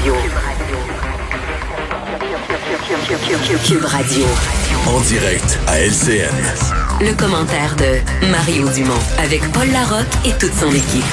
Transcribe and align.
Radio. 0.00 0.14
Cube 3.64 3.84
Radio. 3.84 4.24
En 4.86 5.00
direct 5.02 5.58
à 5.66 5.80
LCN. 5.80 6.34
Le 7.00 7.14
commentaire 7.14 7.76
de 7.76 8.26
Mario 8.30 8.68
Dumont 8.70 8.98
avec 9.18 9.42
Paul 9.52 9.70
Larocque 9.70 10.06
et 10.24 10.32
toute 10.38 10.54
son 10.54 10.70
équipe. 10.70 11.04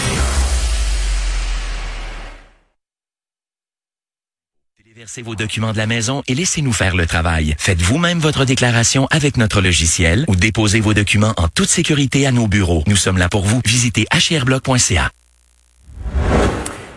Téléversez 4.78 5.22
vos 5.22 5.36
documents 5.36 5.74
de 5.74 5.78
la 5.78 5.86
maison 5.86 6.24
et 6.28 6.34
laissez-nous 6.34 6.74
faire 6.74 6.96
le 6.96 7.06
travail. 7.06 7.56
Faites 7.60 7.82
vous-même 7.82 8.20
votre 8.20 8.46
déclaration 8.46 9.08
avec 9.12 9.38
notre 9.38 9.62
logiciel 9.62 10.26
ou 10.28 10.36
déposez 10.36 10.80
vos 10.80 10.94
documents 10.94 11.34
en 11.38 11.48
toute 11.48 11.70
sécurité 11.70 12.26
à 12.26 12.32
nos 12.32 12.48
bureaux. 12.48 12.84
Nous 12.88 12.96
sommes 12.96 13.18
là 13.18 13.30
pour 13.30 13.44
vous. 13.44 13.62
Visitez 13.66 14.08
hrblock.ca. 14.12 15.12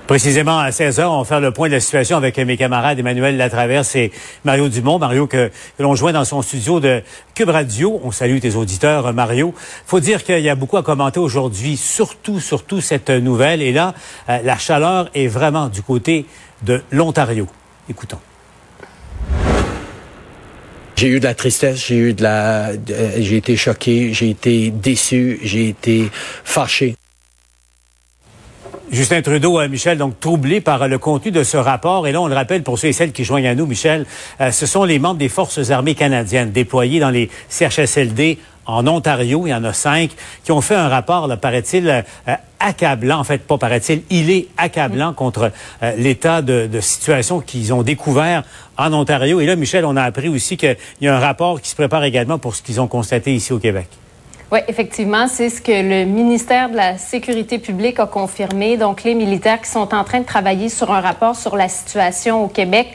Précisément 0.07 0.59
à 0.59 0.73
16 0.73 1.01
heures, 1.01 1.13
on 1.13 1.19
va 1.21 1.25
faire 1.25 1.41
le 1.41 1.53
point 1.53 1.69
de 1.69 1.75
la 1.75 1.81
situation 1.81 2.17
avec 2.17 2.37
mes 2.37 2.57
camarades 2.57 2.99
Emmanuel 2.99 3.37
Latraverse 3.37 3.95
et 3.97 4.11
Mario 4.45 4.69
Dumont. 4.69 4.99
Mario 4.99 5.27
que, 5.27 5.51
l'on 5.79 5.95
joint 5.95 6.13
dans 6.13 6.25
son 6.25 6.43
studio 6.43 6.81
de 6.81 7.03
Cube 7.35 7.49
Radio. 7.49 8.01
On 8.03 8.11
salue 8.11 8.39
tes 8.41 8.55
auditeurs, 8.57 9.13
Mario. 9.15 9.55
Faut 9.87 10.01
dire 10.01 10.25
qu'il 10.25 10.41
y 10.41 10.49
a 10.51 10.55
beaucoup 10.57 10.77
à 10.77 10.83
commenter 10.83 11.21
aujourd'hui, 11.21 11.77
surtout, 11.77 12.41
surtout 12.41 12.81
cette 12.81 13.11
nouvelle. 13.11 13.63
Et 13.63 13.73
là, 13.73 13.95
euh, 14.29 14.39
la 14.45 14.59
chaleur 14.59 15.09
est 15.15 15.29
vraiment 15.29 15.69
du 15.69 15.83
côté 15.83 16.27
de 16.63 16.83
l'Ontario. 16.91 17.47
Écoutons. 17.89 18.19
J'ai 20.97 21.09
eu 21.09 21.21
de 21.21 21.25
la 21.25 21.35
tristesse, 21.35 21.87
j'ai 21.87 21.97
eu 21.97 22.13
de 22.13 22.23
la, 22.23 22.77
de- 22.77 22.95
j'ai 23.19 23.37
été 23.37 23.57
choqué, 23.57 24.13
j'ai 24.13 24.31
été 24.31 24.71
déçu, 24.71 25.39
j'ai 25.43 25.69
été 25.69 26.11
fâché. 26.45 26.97
Justin 28.93 29.23
Trudeau, 29.23 29.59
euh, 29.59 29.69
Michel, 29.69 29.97
donc 29.97 30.21
troublé 30.21 30.61
par 30.61 30.83
euh, 30.83 30.87
le 30.87 30.99
contenu 30.99 31.31
de 31.31 31.43
ce 31.43 31.57
rapport. 31.57 32.07
Et 32.07 32.13
là, 32.13 32.21
on 32.21 32.29
le 32.29 32.35
rappelle 32.35 32.63
pour 32.63 32.79
ceux 32.79 32.89
et 32.89 32.93
celles 32.93 33.13
qui 33.13 33.25
joignent 33.25 33.49
à 33.49 33.55
nous, 33.55 33.67
Michel, 33.67 34.05
euh, 34.41 34.51
ce 34.51 34.67
sont 34.67 34.85
les 34.85 34.99
membres 34.99 35.19
des 35.19 35.31
Forces 35.31 35.71
armées 35.71 35.95
canadiennes 35.95 36.53
déployés 36.53 37.01
dans 37.01 37.11
les 37.11 37.31
CHSLD 37.49 38.39
en 38.67 38.87
Ontario. 38.87 39.47
Il 39.47 39.51
y 39.51 39.55
en 39.55 39.65
a 39.65 39.73
cinq 39.73 40.11
qui 40.45 40.53
ont 40.53 40.61
fait 40.61 40.75
un 40.75 40.89
rapport, 40.89 41.27
là, 41.27 41.37
paraît-il, 41.37 41.89
euh, 41.89 42.35
accablant. 42.61 43.19
En 43.19 43.25
fait, 43.25 43.39
pas 43.39 43.59
paraît-il, 43.59 44.03
il 44.11 44.31
est 44.31 44.49
accablant 44.57 45.13
contre 45.13 45.51
euh, 45.83 45.93
l'état 45.97 46.43
de, 46.43 46.67
de 46.67 46.81
situation 46.81 47.41
qu'ils 47.41 47.73
ont 47.73 47.83
découvert 47.83 48.43
en 48.77 48.93
Ontario. 48.93 49.41
Et 49.41 49.47
là, 49.47 49.57
Michel, 49.57 49.85
on 49.85 49.97
a 49.97 50.03
appris 50.03 50.29
aussi 50.29 50.57
qu'il 50.57 50.77
y 51.01 51.09
a 51.09 51.17
un 51.17 51.21
rapport 51.21 51.61
qui 51.61 51.71
se 51.71 51.75
prépare 51.75 52.05
également 52.05 52.39
pour 52.39 52.55
ce 52.55 52.63
qu'ils 52.63 52.81
ont 52.81 52.89
constaté 52.89 53.35
ici 53.35 53.53
au 53.53 53.59
Québec. 53.59 53.89
Oui, 54.53 54.59
effectivement, 54.69 55.29
c'est 55.29 55.49
ce 55.49 55.63
que 55.63 55.73
le 55.73 56.05
ministère 56.05 56.69
de 56.69 56.77
la 56.77 56.99
Sécurité 56.99 57.59
publique 57.59 57.99
a 57.99 58.07
confirmé. 58.07 58.77
Donc, 58.77 59.03
les 59.03 59.15
militaires 59.15 59.63
qui 59.63 59.71
sont 59.71 59.95
en 59.95 60.05
train 60.05 60.21
de 60.21 60.27
travailler 60.27 60.69
sur 60.69 60.93
un 60.93 61.01
rapport 61.01 61.35
sur 61.35 61.57
la 61.57 61.71
situation 61.71 62.45
au 62.45 62.49
Québec. 62.49 62.89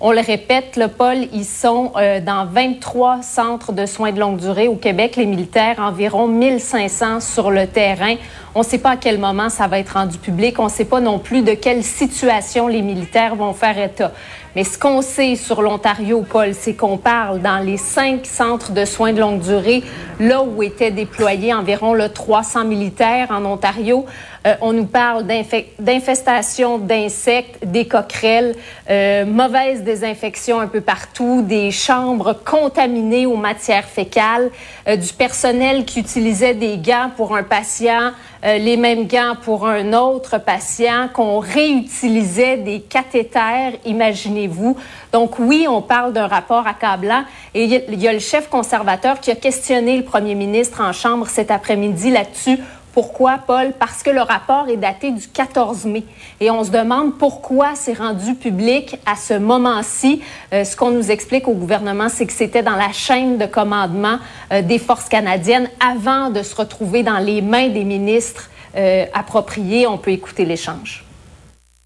On 0.00 0.12
le 0.12 0.20
répète, 0.20 0.76
le 0.76 0.88
Paul, 0.88 1.16
ils 1.32 1.46
sont 1.46 1.92
euh, 1.96 2.20
dans 2.20 2.44
23 2.44 3.22
centres 3.22 3.72
de 3.72 3.86
soins 3.86 4.12
de 4.12 4.20
longue 4.20 4.36
durée 4.36 4.68
au 4.68 4.76
Québec. 4.76 5.16
Les 5.16 5.24
militaires, 5.24 5.76
environ 5.78 6.28
1500 6.28 7.20
sur 7.20 7.50
le 7.50 7.66
terrain. 7.66 8.16
On 8.54 8.60
ne 8.60 8.64
sait 8.64 8.78
pas 8.78 8.90
à 8.90 8.96
quel 8.96 9.18
moment 9.18 9.48
ça 9.48 9.66
va 9.66 9.78
être 9.78 9.94
rendu 9.94 10.18
public. 10.18 10.58
On 10.58 10.64
ne 10.64 10.70
sait 10.70 10.84
pas 10.84 11.00
non 11.00 11.18
plus 11.18 11.40
de 11.40 11.54
quelle 11.54 11.82
situation 11.82 12.68
les 12.68 12.82
militaires 12.82 13.34
vont 13.34 13.54
faire 13.54 13.78
état. 13.78 14.12
Mais 14.58 14.64
ce 14.64 14.76
qu'on 14.76 15.02
sait 15.02 15.36
sur 15.36 15.62
l'Ontario, 15.62 16.22
Paul, 16.28 16.52
c'est 16.52 16.74
qu'on 16.74 16.96
parle 16.96 17.40
dans 17.40 17.58
les 17.64 17.76
cinq 17.76 18.26
centres 18.26 18.72
de 18.72 18.84
soins 18.84 19.12
de 19.12 19.20
longue 19.20 19.38
durée, 19.38 19.84
là 20.18 20.42
où 20.42 20.64
étaient 20.64 20.90
déployés 20.90 21.54
environ 21.54 21.94
le 21.94 22.08
300 22.08 22.64
militaires 22.64 23.28
en 23.30 23.44
Ontario. 23.44 24.04
Euh, 24.48 24.54
on 24.60 24.72
nous 24.72 24.86
parle 24.86 25.24
d'infe- 25.28 25.66
d'infestations 25.78 26.78
d'insectes, 26.78 27.64
des 27.64 27.86
coquerelles, 27.86 28.56
euh, 28.90 29.24
mauvaise 29.26 29.84
désinfection 29.84 30.58
un 30.58 30.66
peu 30.66 30.80
partout, 30.80 31.42
des 31.42 31.70
chambres 31.70 32.32
contaminées 32.44 33.26
aux 33.26 33.36
matières 33.36 33.84
fécales, 33.84 34.50
euh, 34.88 34.96
du 34.96 35.12
personnel 35.12 35.84
qui 35.84 36.00
utilisait 36.00 36.54
des 36.54 36.78
gants 36.78 37.12
pour 37.16 37.36
un 37.36 37.44
patient, 37.44 38.10
les 38.42 38.76
mêmes 38.76 39.06
gants 39.06 39.34
pour 39.42 39.66
un 39.66 39.92
autre 39.92 40.38
patient, 40.38 41.08
qu'on 41.12 41.38
réutilisait 41.38 42.58
des 42.58 42.80
cathéters, 42.80 43.72
imaginez-vous. 43.84 44.76
Donc 45.12 45.38
oui, 45.38 45.66
on 45.68 45.82
parle 45.82 46.12
d'un 46.12 46.26
rapport 46.26 46.66
accablant. 46.66 47.24
Et 47.54 47.64
il 47.64 47.94
y 47.94 47.96
y 47.96 48.08
a 48.08 48.12
le 48.12 48.18
chef 48.18 48.48
conservateur 48.48 49.20
qui 49.20 49.30
a 49.30 49.34
questionné 49.34 49.96
le 49.96 50.04
premier 50.04 50.34
ministre 50.34 50.80
en 50.80 50.92
Chambre 50.92 51.26
cet 51.26 51.50
après-midi 51.50 52.10
là-dessus. 52.10 52.58
Pourquoi, 52.98 53.38
Paul? 53.46 53.74
Parce 53.78 54.02
que 54.02 54.10
le 54.10 54.22
rapport 54.22 54.68
est 54.68 54.76
daté 54.76 55.12
du 55.12 55.28
14 55.28 55.84
mai. 55.84 56.02
Et 56.40 56.50
on 56.50 56.64
se 56.64 56.72
demande 56.72 57.16
pourquoi 57.16 57.76
c'est 57.76 57.92
rendu 57.92 58.34
public 58.34 58.96
à 59.06 59.14
ce 59.14 59.34
moment-ci. 59.34 60.20
Euh, 60.52 60.64
ce 60.64 60.74
qu'on 60.74 60.90
nous 60.90 61.12
explique 61.12 61.46
au 61.46 61.52
gouvernement, 61.52 62.08
c'est 62.08 62.26
que 62.26 62.32
c'était 62.32 62.64
dans 62.64 62.74
la 62.74 62.90
chaîne 62.90 63.38
de 63.38 63.46
commandement 63.46 64.18
euh, 64.50 64.62
des 64.62 64.80
forces 64.80 65.08
canadiennes 65.08 65.70
avant 65.78 66.30
de 66.30 66.42
se 66.42 66.56
retrouver 66.56 67.04
dans 67.04 67.18
les 67.18 67.40
mains 67.40 67.68
des 67.68 67.84
ministres 67.84 68.50
euh, 68.76 69.04
appropriés. 69.14 69.86
On 69.86 69.98
peut 69.98 70.10
écouter 70.10 70.44
l'échange. 70.44 71.04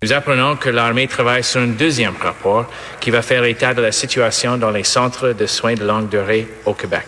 Nous 0.02 0.14
apprenons 0.14 0.56
que 0.56 0.70
l'armée 0.70 1.08
travaille 1.08 1.44
sur 1.44 1.60
un 1.60 1.66
deuxième 1.66 2.16
rapport 2.18 2.64
qui 3.00 3.10
va 3.10 3.20
faire 3.20 3.44
état 3.44 3.74
de 3.74 3.82
la 3.82 3.92
situation 3.92 4.56
dans 4.56 4.70
les 4.70 4.84
centres 4.84 5.34
de 5.34 5.44
soins 5.44 5.74
de 5.74 5.84
longue 5.84 6.08
durée 6.08 6.48
au 6.64 6.72
Québec. 6.72 7.04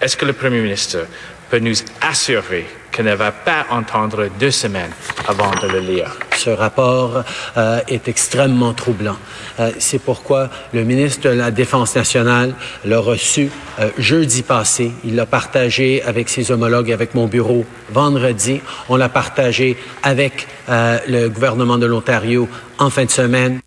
Est-ce 0.00 0.16
que 0.16 0.24
le 0.24 0.34
Premier 0.34 0.60
ministre 0.60 0.98
peut 1.50 1.58
nous 1.58 1.74
assurer 2.00 2.66
qu'il 2.92 3.04
ne 3.04 3.14
va 3.14 3.32
pas 3.32 3.66
entendre 3.70 4.28
deux 4.38 4.50
semaines 4.50 4.92
avant 5.28 5.50
de 5.62 5.68
le 5.68 5.80
lire? 5.80 6.16
Ce 6.36 6.50
rapport 6.50 7.22
euh, 7.56 7.80
est 7.88 8.08
extrêmement 8.08 8.72
troublant. 8.72 9.16
Euh, 9.58 9.70
C'est 9.78 9.98
pourquoi 9.98 10.48
le 10.72 10.84
ministre 10.84 11.28
de 11.28 11.34
la 11.34 11.50
Défense 11.50 11.94
nationale 11.96 12.54
l'a 12.84 12.98
reçu 12.98 13.50
euh, 13.78 13.90
jeudi 13.98 14.42
passé. 14.42 14.92
Il 15.04 15.16
l'a 15.16 15.26
partagé 15.26 16.02
avec 16.02 16.28
ses 16.28 16.50
homologues, 16.50 16.92
avec 16.92 17.14
mon 17.14 17.26
bureau 17.26 17.64
vendredi. 17.90 18.60
On 18.88 18.96
l'a 18.96 19.08
partagé 19.08 19.76
avec 20.02 20.46
euh, 20.68 20.98
le 21.08 21.28
gouvernement 21.28 21.78
de 21.78 21.86
l'Ontario 21.86 22.48
en 22.78 22.90
fin 22.90 23.04
de 23.04 23.10
semaine. 23.10 23.60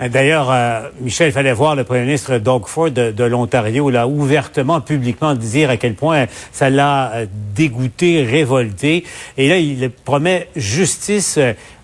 Euh, 0.00 0.08
D'ailleurs, 0.08 0.50
euh, 0.50 0.90
Michel, 1.00 1.28
il 1.28 1.32
fallait 1.32 1.54
voir 1.54 1.74
le 1.74 1.84
premier 1.84 2.02
ministre 2.02 2.36
Doug 2.36 2.66
Ford 2.66 2.90
de, 2.90 3.24
l'Ontario, 3.24 3.88
là, 3.88 4.06
ouvertement, 4.06 4.82
publiquement 4.82 5.34
dire 5.34 5.70
à 5.70 5.78
quel 5.78 5.94
point 5.94 6.26
ça 6.52 6.68
l'a 6.68 7.12
euh, 7.14 7.26
dégoûté, 7.54 8.22
révolté. 8.22 9.04
Et 9.38 9.48
là, 9.48 9.56
il 9.56 9.90
promet 9.90 10.48
justice 10.54 11.38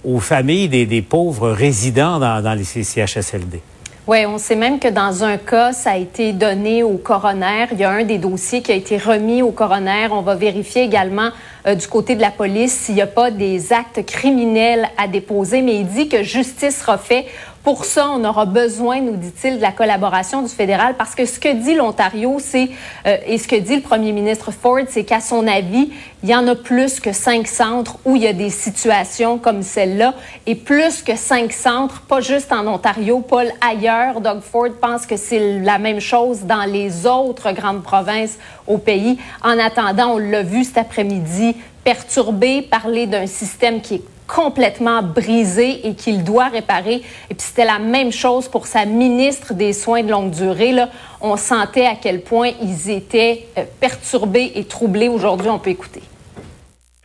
aux 0.04 0.20
familles 0.20 0.68
des, 0.68 1.02
pauvres 1.02 1.50
résidents 1.50 2.18
dans, 2.18 2.54
les 2.54 2.64
CHSLD. 2.64 3.60
Oui, 4.06 4.26
on 4.26 4.36
sait 4.36 4.56
même 4.56 4.80
que 4.80 4.88
dans 4.88 5.22
un 5.22 5.36
cas, 5.38 5.72
ça 5.72 5.92
a 5.92 5.96
été 5.96 6.32
donné 6.32 6.82
au 6.82 6.98
coroner. 6.98 7.66
Il 7.70 7.78
y 7.78 7.84
a 7.84 7.90
un 7.90 8.02
des 8.02 8.18
dossiers 8.18 8.60
qui 8.60 8.72
a 8.72 8.74
été 8.74 8.98
remis 8.98 9.42
au 9.42 9.52
coroner. 9.52 10.08
On 10.10 10.22
va 10.22 10.34
vérifier 10.34 10.82
également 10.82 11.30
du 11.64 11.86
côté 11.86 12.16
de 12.16 12.20
la 12.20 12.32
police 12.32 12.72
s'il 12.72 12.96
n'y 12.96 13.00
a 13.00 13.06
pas 13.06 13.30
des 13.30 13.72
actes 13.72 14.04
criminels 14.04 14.88
à 14.98 15.06
déposer, 15.06 15.62
mais 15.62 15.76
il 15.76 15.86
dit 15.86 16.08
que 16.08 16.24
justice 16.24 16.80
sera 16.80 16.98
faite. 16.98 17.26
Pour 17.62 17.84
ça, 17.84 18.10
on 18.10 18.24
aura 18.24 18.44
besoin, 18.44 19.00
nous 19.00 19.14
dit-il, 19.14 19.58
de 19.58 19.62
la 19.62 19.70
collaboration 19.70 20.42
du 20.42 20.48
fédéral, 20.48 20.96
parce 20.98 21.14
que 21.14 21.26
ce 21.26 21.38
que 21.38 21.52
dit 21.52 21.76
l'Ontario, 21.76 22.38
c'est 22.40 22.70
euh, 23.06 23.16
et 23.24 23.38
ce 23.38 23.46
que 23.46 23.54
dit 23.54 23.76
le 23.76 23.82
premier 23.82 24.10
ministre 24.10 24.50
Ford, 24.50 24.80
c'est 24.88 25.04
qu'à 25.04 25.20
son 25.20 25.46
avis, 25.46 25.92
il 26.24 26.28
y 26.28 26.34
en 26.34 26.48
a 26.48 26.56
plus 26.56 26.98
que 26.98 27.12
cinq 27.12 27.46
centres 27.46 27.98
où 28.04 28.16
il 28.16 28.22
y 28.22 28.26
a 28.26 28.32
des 28.32 28.50
situations 28.50 29.38
comme 29.38 29.62
celle-là, 29.62 30.14
et 30.46 30.56
plus 30.56 31.02
que 31.02 31.14
cinq 31.14 31.52
centres, 31.52 32.00
pas 32.00 32.20
juste 32.20 32.50
en 32.52 32.66
Ontario, 32.66 33.20
Paul, 33.20 33.46
ailleurs. 33.60 34.20
Doug 34.20 34.40
Ford 34.40 34.72
pense 34.80 35.06
que 35.06 35.16
c'est 35.16 35.60
la 35.60 35.78
même 35.78 36.00
chose 36.00 36.40
dans 36.40 36.64
les 36.64 37.06
autres 37.06 37.52
grandes 37.52 37.84
provinces 37.84 38.38
au 38.66 38.78
pays. 38.78 39.18
En 39.44 39.56
attendant, 39.60 40.14
on 40.14 40.18
l'a 40.18 40.42
vu 40.42 40.64
cet 40.64 40.78
après-midi, 40.78 41.54
perturbé, 41.84 42.62
parler 42.62 43.06
d'un 43.06 43.28
système 43.28 43.80
qui 43.80 43.94
est 43.96 44.02
complètement 44.32 45.02
brisé 45.02 45.86
et 45.86 45.94
qu'il 45.94 46.24
doit 46.24 46.48
réparer. 46.48 47.02
Et 47.28 47.34
puis 47.34 47.46
c'était 47.46 47.66
la 47.66 47.78
même 47.78 48.10
chose 48.10 48.48
pour 48.48 48.66
sa 48.66 48.86
ministre 48.86 49.52
des 49.52 49.74
Soins 49.74 50.02
de 50.02 50.10
longue 50.10 50.30
durée. 50.30 50.72
Là. 50.72 50.88
On 51.20 51.36
sentait 51.36 51.86
à 51.86 51.96
quel 51.96 52.22
point 52.22 52.50
ils 52.62 52.90
étaient 52.90 53.46
euh, 53.58 53.64
perturbés 53.80 54.52
et 54.54 54.64
troublés. 54.64 55.08
Aujourd'hui, 55.08 55.50
on 55.50 55.58
peut 55.58 55.70
écouter. 55.70 56.02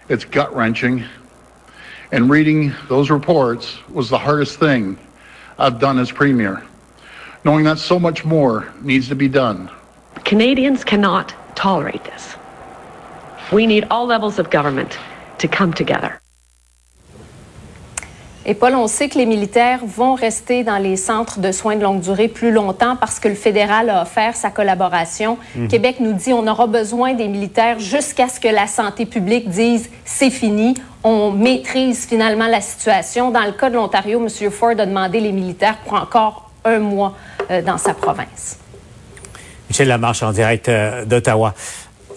It's 0.09 0.23
gut 0.23 0.53
wrenching. 0.55 1.03
And 2.13 2.29
reading 2.29 2.71
those 2.87 3.11
reports 3.11 3.79
was 3.93 4.07
the 4.07 4.17
hardest 4.17 4.57
thing 4.57 4.95
I've 5.59 5.79
done 5.79 5.99
as 5.99 6.09
Premier, 6.09 6.63
knowing 7.43 7.65
that 7.65 7.77
so 7.77 7.99
much 7.99 8.23
more 8.23 8.67
needs 8.81 9.09
to 9.09 9.15
be 9.15 9.27
done. 9.27 9.69
Canadians 10.23 10.85
cannot 10.85 11.33
tolerate 11.55 12.05
this. 12.05 12.37
We 13.51 13.67
need 13.67 13.85
all 13.91 14.07
levels 14.07 14.39
of 14.39 14.49
government 14.49 14.97
to 15.39 15.49
come 15.49 15.73
together. 15.73 16.21
Et 18.49 18.53
Paul, 18.53 18.75
on 18.75 18.87
sait 18.87 19.09
que 19.09 19.17
les 19.17 19.25
militaires 19.25 19.81
vont 19.85 20.13
rester 20.13 20.63
dans 20.63 20.77
les 20.77 20.95
centres 20.95 21.41
de 21.41 21.51
soins 21.51 21.75
de 21.75 21.83
longue 21.83 21.99
durée 21.99 22.29
plus 22.29 22.53
longtemps 22.53 22.95
parce 22.95 23.19
que 23.19 23.27
le 23.27 23.35
fédéral 23.35 23.89
a 23.89 24.03
offert 24.03 24.37
sa 24.37 24.49
collaboration. 24.49 25.37
Mhm. 25.55 25.67
Québec 25.67 25.97
nous 25.99 26.13
dit 26.13 26.31
on 26.31 26.47
aura 26.47 26.65
besoin 26.65 27.13
des 27.13 27.27
militaires 27.27 27.77
jusqu'à 27.79 28.29
ce 28.29 28.39
que 28.39 28.47
la 28.47 28.67
santé 28.67 29.05
publique 29.05 29.49
dise 29.49 29.89
c'est 30.05 30.29
fini, 30.29 30.75
on 31.03 31.31
maîtrise 31.31 32.07
finalement 32.07 32.47
la 32.47 32.61
situation. 32.61 33.31
Dans 33.31 33.43
le 33.43 33.51
cas 33.51 33.69
de 33.69 33.75
l'Ontario, 33.75 34.25
M. 34.25 34.49
Ford 34.49 34.69
a 34.79 34.85
demandé 34.85 35.19
les 35.19 35.33
militaires 35.33 35.79
pour 35.83 35.95
encore 35.95 36.49
un 36.63 36.79
mois 36.79 37.17
euh, 37.51 37.61
dans 37.61 37.77
sa 37.77 37.93
province. 37.93 38.59
Michel 39.69 39.89
Lamarche 39.89 40.23
en 40.23 40.31
direct 40.31 40.69
euh, 40.69 41.03
d'Ottawa. 41.03 41.53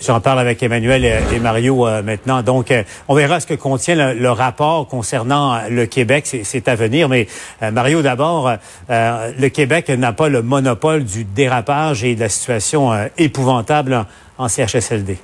J'en 0.04 0.20
parle 0.20 0.38
avec 0.38 0.62
Emmanuel 0.62 1.04
et 1.04 1.38
Mario 1.38 1.86
euh, 1.86 2.02
maintenant. 2.02 2.42
Donc, 2.42 2.72
on 3.08 3.14
verra 3.14 3.40
ce 3.40 3.46
que 3.46 3.54
contient 3.54 4.14
le, 4.14 4.30
rapport 4.30 4.86
concernant 4.88 5.60
le 5.68 5.86
Québec. 5.86 6.26
C'est 6.42 6.68
à 6.68 6.74
venir. 6.74 7.08
Mais 7.08 7.26
Mario, 7.72 8.00
d'abord, 8.00 8.52
le 8.88 9.48
Québec 9.48 9.88
n'a 9.88 10.12
pas 10.12 10.28
le 10.28 10.42
monopole 10.42 11.04
du 11.04 11.24
dérapage 11.24 12.04
et 12.04 12.14
de 12.14 12.20
la 12.20 12.28
situation 12.28 12.92
épouvantable 13.18 14.06
en 14.38 14.48
CHSLD. 14.48 15.18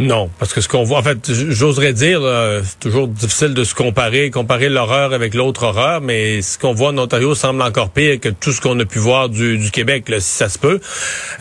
Non, 0.00 0.30
parce 0.38 0.54
que 0.54 0.60
ce 0.60 0.68
qu'on 0.68 0.82
voit, 0.82 0.98
en 0.98 1.02
fait, 1.02 1.30
j'oserais 1.30 1.92
dire, 1.92 2.22
c'est 2.64 2.80
toujours 2.80 3.06
difficile 3.06 3.52
de 3.52 3.64
se 3.64 3.74
comparer, 3.74 4.30
comparer 4.30 4.68
l'horreur 4.68 5.12
avec 5.12 5.34
l'autre 5.34 5.64
horreur, 5.64 6.00
mais 6.00 6.40
ce 6.40 6.58
qu'on 6.58 6.72
voit 6.72 6.88
en 6.88 6.98
Ontario 6.98 7.34
semble 7.34 7.60
encore 7.60 7.90
pire 7.90 8.18
que 8.18 8.30
tout 8.30 8.52
ce 8.52 8.60
qu'on 8.60 8.78
a 8.80 8.84
pu 8.84 8.98
voir 8.98 9.28
du, 9.28 9.58
du 9.58 9.70
Québec, 9.70 10.08
là, 10.08 10.20
si 10.20 10.30
ça 10.30 10.48
se 10.48 10.58
peut. 10.58 10.80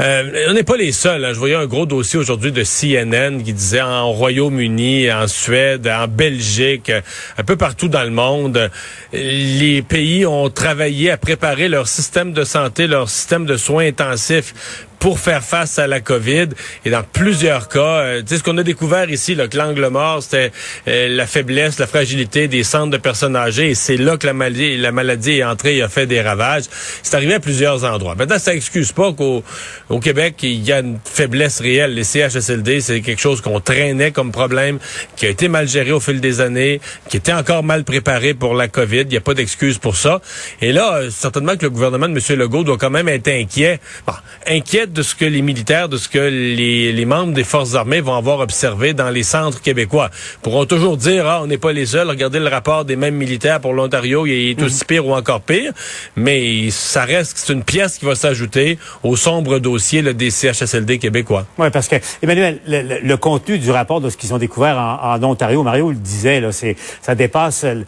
Euh, 0.01 0.47
on 0.49 0.53
n'est 0.53 0.63
pas 0.63 0.77
les 0.77 0.91
seuls. 0.91 1.23
Hein. 1.23 1.31
Je 1.33 1.39
voyais 1.39 1.55
un 1.55 1.67
gros 1.67 1.85
dossier 1.85 2.19
aujourd'hui 2.19 2.51
de 2.51 2.63
CNN 2.63 3.41
qui 3.43 3.53
disait 3.53 3.81
en 3.81 4.11
Royaume-Uni, 4.11 5.11
en 5.11 5.27
Suède, 5.27 5.87
en 5.87 6.07
Belgique, 6.07 6.91
un 7.37 7.43
peu 7.43 7.55
partout 7.55 7.87
dans 7.87 8.03
le 8.03 8.11
monde, 8.11 8.69
les 9.13 9.81
pays 9.81 10.25
ont 10.25 10.49
travaillé 10.49 11.11
à 11.11 11.17
préparer 11.17 11.69
leur 11.69 11.87
système 11.87 12.33
de 12.33 12.43
santé, 12.43 12.87
leur 12.87 13.09
système 13.09 13.45
de 13.45 13.57
soins 13.57 13.85
intensifs 13.87 14.53
pour 14.99 15.19
faire 15.19 15.43
face 15.43 15.79
à 15.79 15.87
la 15.87 16.01
COVID. 16.01 16.49
Et 16.85 16.89
dans 16.89 17.03
plusieurs 17.03 17.69
cas, 17.69 17.79
euh, 17.79 18.21
tu 18.21 18.27
sais, 18.27 18.37
ce 18.37 18.43
qu'on 18.43 18.57
a 18.57 18.63
découvert 18.63 19.09
ici, 19.09 19.35
là, 19.35 19.47
que 19.47 19.57
l'angle 19.57 19.87
mort, 19.87 20.21
c'était 20.21 20.51
euh, 20.87 21.07
la 21.09 21.25
faiblesse, 21.25 21.79
la 21.79 21.87
fragilité 21.87 22.47
des 22.47 22.63
centres 22.63 22.91
de 22.91 22.97
personnes 22.97 23.35
âgées. 23.35 23.71
Et 23.71 23.75
c'est 23.75 23.97
là 23.97 24.17
que 24.17 24.27
la 24.27 24.33
maladie, 24.33 24.77
la 24.77 24.91
maladie 24.91 25.39
est 25.39 25.43
entrée 25.43 25.77
et 25.77 25.81
a 25.81 25.89
fait 25.89 26.05
des 26.05 26.21
ravages. 26.21 26.65
C'est 27.01 27.15
arrivé 27.15 27.33
à 27.33 27.39
plusieurs 27.39 27.83
endroits. 27.83 28.15
Maintenant, 28.15 28.39
ça 28.39 28.53
excuse 28.53 28.91
pas 28.91 29.13
qu'au 29.13 29.43
au 29.89 29.99
Québec, 29.99 30.35
il 30.43 30.63
y 30.63 30.71
a 30.71 30.79
une 30.79 30.99
faiblesse 31.03 31.61
réelle. 31.61 31.93
Les 31.93 32.03
CHSLD, 32.03 32.81
c'est 32.81 33.01
quelque 33.01 33.21
chose 33.21 33.41
qu'on 33.41 33.59
traînait 33.59 34.11
comme 34.11 34.31
problème, 34.31 34.79
qui 35.15 35.25
a 35.25 35.29
été 35.29 35.47
mal 35.47 35.67
géré 35.67 35.91
au 35.91 35.99
fil 35.99 36.19
des 36.21 36.41
années, 36.41 36.81
qui 37.07 37.17
était 37.17 37.33
encore 37.33 37.63
mal 37.63 37.83
préparé 37.83 38.33
pour 38.33 38.53
la 38.53 38.67
COVID. 38.67 39.01
Il 39.01 39.07
n'y 39.07 39.17
a 39.17 39.21
pas 39.21 39.33
d'excuse 39.33 39.77
pour 39.77 39.95
ça. 39.95 40.21
Et 40.61 40.71
là, 40.71 40.95
euh, 40.95 41.09
certainement 41.09 41.55
que 41.55 41.63
le 41.63 41.69
gouvernement 41.69 42.07
de 42.07 42.13
M. 42.13 42.39
Legault 42.39 42.63
doit 42.63 42.77
quand 42.77 42.89
même 42.89 43.07
être 43.07 43.27
inquiet. 43.27 43.79
Bon, 44.05 44.13
inquiet 44.47 44.87
de 44.93 45.01
ce 45.01 45.15
que 45.15 45.25
les 45.25 45.41
militaires, 45.41 45.89
de 45.89 45.97
ce 45.97 46.09
que 46.09 46.19
les, 46.19 46.91
les, 46.91 47.05
membres 47.05 47.33
des 47.33 47.43
forces 47.43 47.75
armées 47.75 48.01
vont 48.01 48.15
avoir 48.15 48.39
observé 48.39 48.93
dans 48.93 49.09
les 49.09 49.23
centres 49.23 49.61
québécois. 49.61 50.09
Ils 50.11 50.41
pourront 50.41 50.65
toujours 50.65 50.97
dire, 50.97 51.27
ah, 51.27 51.41
on 51.41 51.47
n'est 51.47 51.57
pas 51.57 51.71
les 51.71 51.85
seuls. 51.85 52.09
Regardez 52.09 52.39
le 52.39 52.47
rapport 52.47 52.85
des 52.85 52.95
mêmes 52.95 53.15
militaires 53.15 53.59
pour 53.59 53.73
l'Ontario, 53.73 54.25
il 54.25 54.51
est 54.51 54.61
aussi 54.61 54.85
pire 54.85 55.05
ou 55.05 55.13
encore 55.13 55.41
pire. 55.41 55.73
Mais 56.15 56.69
ça 56.71 57.05
reste, 57.05 57.37
c'est 57.37 57.53
une 57.53 57.63
pièce 57.63 57.97
qui 57.97 58.05
va 58.05 58.15
s'ajouter 58.15 58.77
au 59.03 59.15
sombre 59.15 59.59
dossier 59.59 60.01
là, 60.01 60.13
des 60.13 60.29
CHSLD 60.29 60.99
québécois. 60.99 61.45
Oui, 61.57 61.69
parce 61.71 61.87
que, 61.87 61.95
Emmanuel, 62.21 62.59
le, 62.67 63.15
contenu 63.17 63.57
du 63.57 63.71
rapport 63.71 64.01
de 64.01 64.09
ce 64.09 64.17
qu'ils 64.17 64.33
ont 64.33 64.37
découvert 64.37 64.77
en, 64.77 65.21
Ontario, 65.23 65.63
Mario 65.63 65.89
le 65.89 65.97
disait, 65.97 66.39
là, 66.39 66.51
c'est, 66.51 66.75
ça 67.01 67.15
dépasse 67.15 67.65
euh, 67.65 67.83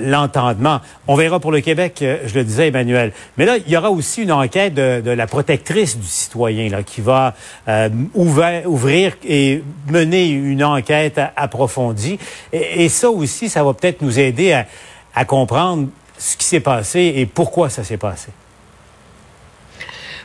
l'entendement. 0.00 0.80
On 1.06 1.14
verra 1.14 1.38
pour 1.40 1.52
le 1.52 1.60
Québec, 1.60 1.98
euh, 2.02 2.18
je 2.26 2.34
le 2.34 2.44
disais, 2.44 2.68
Emmanuel. 2.68 3.12
Mais 3.36 3.44
là, 3.44 3.56
il 3.58 3.70
y 3.70 3.76
aura 3.76 3.90
aussi 3.90 4.22
une 4.22 4.32
enquête 4.32 4.74
de, 4.74 5.00
de 5.00 5.10
la 5.10 5.26
protectrice 5.26 5.98
du 5.98 6.06
citoyen 6.06 6.39
qui 6.86 7.00
va 7.00 7.34
euh, 7.68 7.88
ouvrir 8.14 9.16
et 9.24 9.62
mener 9.88 10.28
une 10.28 10.64
enquête 10.64 11.20
approfondie. 11.36 12.18
Et, 12.52 12.88
ça 12.88 13.10
aussi, 13.10 13.48
ça 13.48 13.62
va 13.62 13.74
peut-être 13.74 14.02
nous 14.02 14.18
aider 14.18 14.52
à, 14.52 14.66
à 15.14 15.24
comprendre 15.24 15.88
ce 16.18 16.36
qui 16.36 16.44
s'est 16.44 16.60
passé 16.60 17.12
et 17.16 17.26
pourquoi 17.26 17.70
ça 17.70 17.84
s'est 17.84 17.96
passé. 17.96 18.28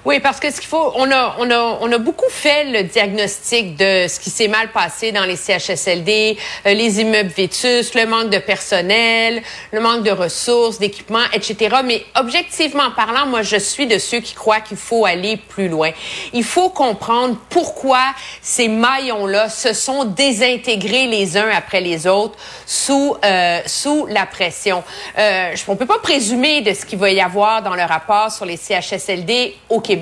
Oui, 0.06 0.19
parce 0.19 0.40
que 0.40 0.52
ce 0.52 0.60
qu'il 0.60 0.69
faut, 0.69 0.94
on 0.98 1.10
a, 1.10 1.36
on 1.40 1.50
a, 1.50 1.80
on 1.81 1.92
a 1.92 1.98
beaucoup 1.98 2.30
fait 2.30 2.66
le 2.66 2.84
diagnostic 2.84 3.75
de 3.75 4.06
ce 4.07 4.19
qui 4.19 4.30
s'est 4.30 4.48
mal 4.48 4.72
passé 4.72 5.12
dans 5.12 5.24
les 5.24 5.36
CHSLD, 5.36 6.38
euh, 6.68 6.74
les 6.75 7.02
immeubles 7.02 7.31
vétus, 7.31 7.96
le 7.96 8.06
manque 8.06 8.30
de 8.30 8.38
personnel, 8.38 9.42
le 9.72 9.80
manque 9.80 10.04
de 10.04 10.12
ressources, 10.12 10.78
d'équipements, 10.78 11.25
etc. 11.34 11.78
Mais 11.84 12.06
objectivement 12.16 12.92
parlant, 12.96 13.25
moi, 13.25 13.42
je 13.42 13.56
suis 13.56 13.88
de 13.88 13.98
ceux 13.98 14.19
qui 14.19 14.36
croient 14.36 14.62
qu'il 14.62 14.78
faut 14.78 15.06
aller 15.06 15.38
plus 15.38 15.69
loin. 15.69 15.90
Il 16.34 16.44
faut 16.44 16.69
comprendre 16.69 17.38
pourquoi 17.50 18.04
ces 18.44 18.68
maillons-là 18.68 19.50
se 19.50 19.74
sont 19.74 20.04
désintégrés 20.04 21.07
les 21.07 21.36
uns 21.36 21.50
après 21.50 21.81
les 21.81 22.06
autres 22.06 22.38
sous, 22.68 23.18
euh, 23.25 23.60
sous 23.66 24.06
la 24.06 24.28
pression. 24.28 24.84
Euh, 25.18 25.56
on 25.68 25.75
peut 25.75 25.88
pas 25.88 25.98
présumer 25.98 26.62
de 26.62 26.75
ce 26.75 26.86
qu'il 26.86 27.00
va 27.00 27.10
y 27.10 27.22
avoir 27.22 27.63
dans 27.63 27.74
le 27.74 27.84
rapport 27.84 28.31
sur 28.31 28.46
les 28.46 28.57
CHSLD 28.57 29.56
au 29.68 29.80
Québec 29.80 29.94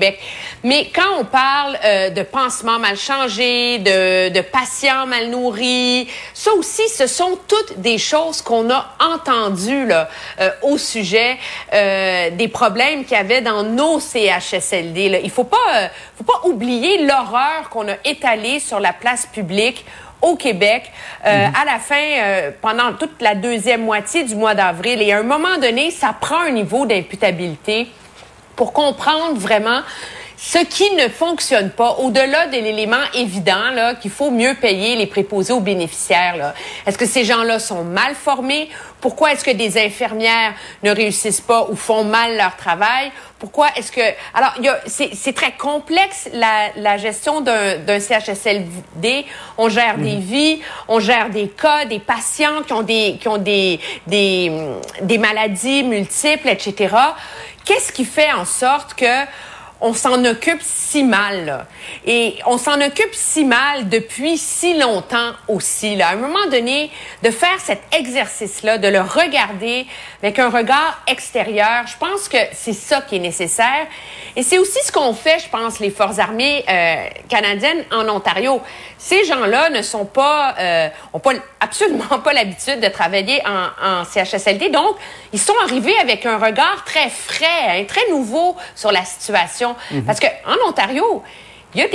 mais 0.62 0.90
quand 0.94 1.20
on 1.20 1.24
parle 1.24 1.78
euh, 1.84 2.10
de 2.10 2.22
pansements 2.22 2.78
mal 2.78 2.96
changés, 2.96 3.78
de, 3.78 4.30
de, 4.30 4.40
patients 4.40 5.06
mal 5.06 5.28
nourris, 5.28 6.08
ça 6.32 6.52
aussi, 6.54 6.88
ce 6.88 7.06
sont 7.06 7.38
toutes 7.46 7.78
des 7.80 7.98
choses 7.98 8.40
qu'on 8.40 8.70
a 8.70 8.94
entendues 8.98 9.86
là, 9.86 10.08
euh, 10.40 10.50
au 10.62 10.78
sujet 10.78 11.36
euh, 11.72 12.30
des 12.30 12.48
problèmes 12.48 13.04
qu'il 13.04 13.16
y 13.16 13.20
avait 13.20 13.42
dans 13.42 13.62
nos 13.62 14.00
CHSLD. 14.00 15.08
Là. 15.08 15.18
Il 15.22 15.30
faut 15.30 15.44
pas, 15.44 15.90
faut 16.16 16.24
pas 16.24 16.40
oublier 16.44 17.04
l'horreur 17.04 17.68
qu'on 17.70 17.88
a 17.88 17.96
étalée 18.04 18.60
sur 18.60 18.80
la 18.80 18.92
place 18.92 19.26
publique 19.26 19.84
au 20.22 20.36
Québec 20.36 20.90
mhm. 21.22 21.30
à 21.30 21.64
la 21.66 21.78
fin, 21.78 22.50
pendant 22.62 22.94
toute 22.94 23.20
la 23.20 23.34
deuxième 23.34 23.84
moitié 23.84 24.24
du 24.24 24.34
mois 24.34 24.54
d'avril. 24.54 25.02
Et 25.02 25.12
à 25.12 25.18
un 25.18 25.22
moment 25.22 25.58
donné, 25.60 25.90
ça 25.90 26.14
prend 26.18 26.40
un 26.40 26.50
niveau 26.50 26.86
d'imputabilité 26.86 27.88
pour 28.56 28.72
comprendre 28.72 29.38
vraiment 29.38 29.80
ce 30.36 30.58
qui 30.58 30.90
ne 30.94 31.08
fonctionne 31.08 31.70
pas, 31.70 31.92
au-delà 32.00 32.48
de 32.48 32.52
l'élément 32.52 32.96
évident 33.14 33.70
là 33.72 33.94
qu'il 33.94 34.10
faut 34.10 34.30
mieux 34.30 34.54
payer 34.54 34.94
les 34.94 35.06
préposés 35.06 35.54
aux 35.54 35.60
bénéficiaires, 35.60 36.36
là. 36.36 36.54
est-ce 36.86 36.98
que 36.98 37.06
ces 37.06 37.24
gens-là 37.24 37.58
sont 37.58 37.82
mal 37.82 38.14
formés? 38.14 38.68
Pourquoi 39.00 39.32
est-ce 39.32 39.44
que 39.44 39.50
des 39.50 39.78
infirmières 39.78 40.54
ne 40.82 40.90
réussissent 40.90 41.40
pas 41.40 41.66
ou 41.70 41.76
font 41.76 42.04
mal 42.04 42.36
leur 42.36 42.56
travail? 42.56 43.12
Pourquoi 43.38 43.68
est-ce 43.76 43.92
que... 43.92 44.00
Alors, 44.32 44.54
c'est 44.86 45.34
très 45.34 45.52
complexe 45.52 46.30
la, 46.32 46.70
la 46.76 46.96
gestion 46.96 47.42
d'un 47.42 48.00
CHSLD. 48.00 49.26
On 49.58 49.68
gère 49.68 49.98
des 49.98 50.14
mhm. 50.14 50.20
vies, 50.20 50.60
on 50.88 51.00
gère 51.00 51.28
des 51.28 51.48
cas, 51.48 51.84
des 51.84 51.98
patients 51.98 52.62
qui 52.66 52.72
ont 52.72 52.82
des, 52.82 53.18
qui 53.20 53.28
ont 53.28 53.36
des, 53.36 53.78
des, 54.06 54.50
des 55.02 55.18
maladies 55.18 55.82
multiples, 55.82 56.48
etc. 56.48 56.96
Qu'est-ce 57.64 57.92
qui 57.92 58.04
fait 58.04 58.32
en 58.32 58.44
sorte 58.44 58.94
que 58.94 59.24
on 59.84 59.92
s'en 59.92 60.24
occupe 60.24 60.62
si 60.62 61.04
mal. 61.04 61.66
Et 62.06 62.36
on 62.46 62.56
s'en 62.56 62.80
occupe 62.80 63.12
si 63.12 63.44
mal 63.44 63.90
depuis 63.90 64.38
si 64.38 64.78
longtemps 64.78 65.32
aussi. 65.46 65.94
Là. 65.94 66.08
À 66.08 66.12
un 66.12 66.16
moment 66.16 66.46
donné, 66.50 66.90
de 67.22 67.30
faire 67.30 67.60
cet 67.60 67.82
exercice-là, 67.92 68.78
de 68.78 68.88
le 68.88 69.02
regarder 69.02 69.86
avec 70.22 70.38
un 70.38 70.48
regard 70.48 71.02
extérieur, 71.06 71.86
je 71.86 71.98
pense 71.98 72.30
que 72.30 72.38
c'est 72.52 72.72
ça 72.72 73.02
qui 73.02 73.16
est 73.16 73.20
nécessaire. 73.20 73.86
Et 74.36 74.42
c'est 74.42 74.56
aussi 74.56 74.78
ce 74.86 74.90
qu'on 74.90 75.12
fait, 75.12 75.38
je 75.38 75.50
pense, 75.50 75.78
les 75.80 75.90
forces 75.90 76.18
armées 76.18 76.64
euh, 76.66 77.08
canadiennes 77.28 77.84
en 77.92 78.08
Ontario. 78.08 78.62
Ces 78.96 79.24
gens-là 79.24 79.68
ne 79.68 79.82
sont 79.82 80.06
pas, 80.06 80.54
euh, 80.58 80.88
ont 81.12 81.18
pas 81.18 81.32
absolument 81.60 82.20
pas 82.24 82.32
l'habitude 82.32 82.80
de 82.80 82.88
travailler 82.88 83.42
en, 83.46 84.00
en, 84.00 84.04
CHSLD. 84.04 84.70
Donc, 84.70 84.96
ils 85.34 85.38
sont 85.38 85.52
arrivés 85.62 85.96
avec 85.98 86.24
un 86.24 86.38
regard 86.38 86.84
très 86.86 87.10
frais, 87.10 87.44
hein, 87.68 87.84
très 87.86 88.08
nouveau 88.10 88.56
sur 88.74 88.90
la 88.90 89.04
situation. 89.04 89.73
Parce 90.06 90.20
que 90.20 90.26
en 90.46 90.68
Ontario, 90.68 91.22
il 91.74 91.80
y, 91.80 91.84
a 91.84 91.88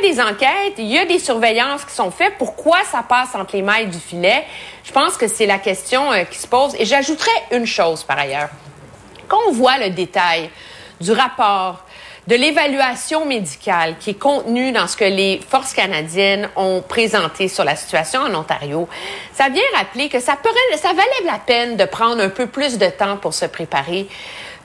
des, 0.00 0.20
enquêtes, 0.20 0.74
il 0.78 0.86
y 0.86 0.96
a 0.96 1.04
des 1.04 1.18
surveillances 1.18 1.84
qui 1.84 1.92
sont 1.92 2.12
faites. 2.12 2.34
Pourquoi 2.38 2.78
ça 2.84 3.02
passe 3.02 3.34
entre 3.34 3.56
les 3.56 3.62
mailles 3.62 3.88
du 3.88 3.98
filet? 3.98 4.44
Je 4.84 4.92
pense 4.92 5.16
que 5.16 5.26
c'est 5.26 5.46
la 5.46 5.58
question 5.58 6.12
euh, 6.12 6.22
qui 6.22 6.38
se 6.38 6.46
pose. 6.46 6.76
Et 6.78 6.84
j'ajouterais 6.84 7.30
une 7.50 7.66
chose 7.66 8.04
par 8.04 8.16
ailleurs. 8.16 8.48
Quand 9.26 9.38
on 9.48 9.52
voit 9.52 9.76
le 9.78 9.90
détail 9.90 10.50
du 11.00 11.10
rapport, 11.10 11.84
de 12.28 12.36
l'évaluation 12.36 13.24
médicale 13.24 13.96
qui 13.98 14.10
est 14.10 14.18
contenue 14.18 14.70
dans 14.70 14.86
ce 14.86 14.98
que 14.98 15.04
les 15.04 15.40
forces 15.48 15.72
canadiennes 15.72 16.50
ont 16.56 16.82
présenté 16.86 17.48
sur 17.48 17.64
la 17.64 17.74
situation 17.74 18.20
en 18.20 18.34
Ontario, 18.34 18.86
ça 19.32 19.48
vient 19.48 19.62
rappeler 19.74 20.10
que 20.10 20.20
ça, 20.20 20.36
ça 20.76 20.88
valait 20.88 21.24
la 21.24 21.38
peine 21.38 21.76
de 21.76 21.86
prendre 21.86 22.22
un 22.22 22.28
peu 22.28 22.46
plus 22.46 22.76
de 22.76 22.86
temps 22.86 23.16
pour 23.16 23.32
se 23.32 23.46
préparer. 23.46 24.06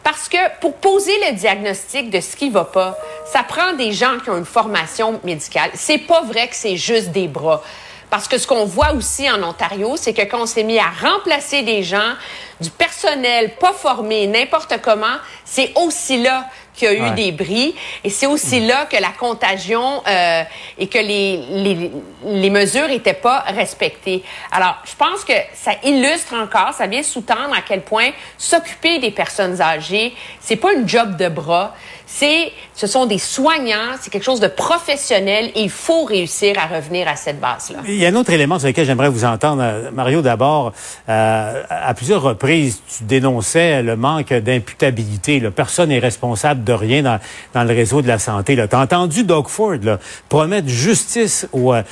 Parce 0.03 0.27
que 0.27 0.37
pour 0.59 0.75
poser 0.75 1.13
le 1.27 1.35
diagnostic 1.35 2.09
de 2.09 2.19
ce 2.19 2.35
qui 2.35 2.49
va 2.49 2.65
pas, 2.65 2.97
ça 3.25 3.43
prend 3.43 3.73
des 3.73 3.93
gens 3.93 4.19
qui 4.21 4.29
ont 4.29 4.37
une 4.37 4.45
formation 4.45 5.19
médicale. 5.23 5.71
C'est 5.73 5.99
pas 5.99 6.21
vrai 6.21 6.47
que 6.49 6.55
c'est 6.55 6.75
juste 6.75 7.09
des 7.09 7.27
bras. 7.27 7.63
Parce 8.09 8.27
que 8.27 8.37
ce 8.37 8.45
qu'on 8.45 8.65
voit 8.65 8.93
aussi 8.93 9.31
en 9.31 9.41
Ontario, 9.41 9.95
c'est 9.97 10.13
que 10.13 10.21
quand 10.21 10.43
on 10.43 10.45
s'est 10.45 10.63
mis 10.63 10.77
à 10.77 10.91
remplacer 11.01 11.63
des 11.63 11.81
gens, 11.81 12.13
du 12.59 12.69
personnel 12.69 13.55
pas 13.59 13.73
formé, 13.73 14.27
n'importe 14.27 14.79
comment, 14.83 15.17
c'est 15.45 15.71
aussi 15.75 16.21
là 16.21 16.45
qu'il 16.73 16.91
y 16.91 16.91
a 16.91 17.07
eu 17.07 17.11
des 17.11 17.31
bris. 17.31 17.75
Et 18.03 18.09
c'est 18.09 18.25
aussi 18.25 18.59
là 18.59 18.85
que 18.85 18.97
la 18.97 19.09
contagion 19.09 20.01
euh, 20.07 20.43
et 20.77 20.87
que 20.87 20.97
les, 20.97 21.37
les, 21.37 21.91
les 22.25 22.49
mesures 22.49 22.87
n'étaient 22.87 23.13
pas 23.13 23.39
respectées. 23.47 24.23
Alors, 24.51 24.77
je 24.85 24.95
pense 24.95 25.23
que 25.23 25.33
ça 25.53 25.73
illustre 25.83 26.33
encore, 26.33 26.73
ça 26.73 26.87
vient 26.87 27.03
sous-tendre 27.03 27.53
à 27.55 27.61
quel 27.61 27.81
point 27.81 28.09
s'occuper 28.37 28.99
des 28.99 29.11
personnes 29.11 29.61
âgées, 29.61 30.13
c'est 30.39 30.55
pas 30.55 30.73
une 30.73 30.87
job 30.87 31.17
de 31.17 31.29
bras 31.29 31.75
c'est, 32.15 32.51
ce 32.75 32.85
sont 32.85 33.07
des 33.07 33.17
soignants, 33.17 33.95
c'est 33.99 34.11
quelque 34.11 34.23
chose 34.23 34.39
de 34.39 34.47
professionnel 34.47 35.49
et 35.55 35.63
il 35.63 35.69
faut 35.71 36.03
réussir 36.03 36.55
à 36.59 36.67
revenir 36.67 37.07
à 37.07 37.15
cette 37.15 37.39
base-là. 37.39 37.79
Il 37.87 37.95
y 37.95 38.05
a 38.05 38.09
un 38.09 38.15
autre 38.15 38.29
élément 38.29 38.59
sur 38.59 38.67
lequel 38.67 38.85
j'aimerais 38.85 39.09
vous 39.09 39.25
entendre, 39.25 39.63
euh, 39.63 39.89
Mario. 39.91 40.21
D'abord, 40.21 40.73
euh, 41.09 41.63
à 41.67 41.93
plusieurs 41.95 42.21
reprises, 42.21 42.81
tu 42.97 43.05
dénonçais 43.05 43.81
le 43.81 43.95
manque 43.95 44.31
d'imputabilité. 44.31 45.41
Personne 45.55 45.89
n'est 45.89 45.97
responsable 45.97 46.63
de 46.63 46.73
rien 46.73 47.01
dans, 47.01 47.63
le 47.63 47.73
réseau 47.73 48.03
de 48.03 48.07
la 48.07 48.19
santé. 48.19 48.55
Tu 48.55 48.75
as 48.75 48.79
entendu 48.79 49.23
Doug 49.23 49.47
Ford 49.47 49.73
là, 49.81 49.97
promettre 50.29 50.67
justice 50.67 51.47
aux, 51.51 51.73
euh, 51.73 51.83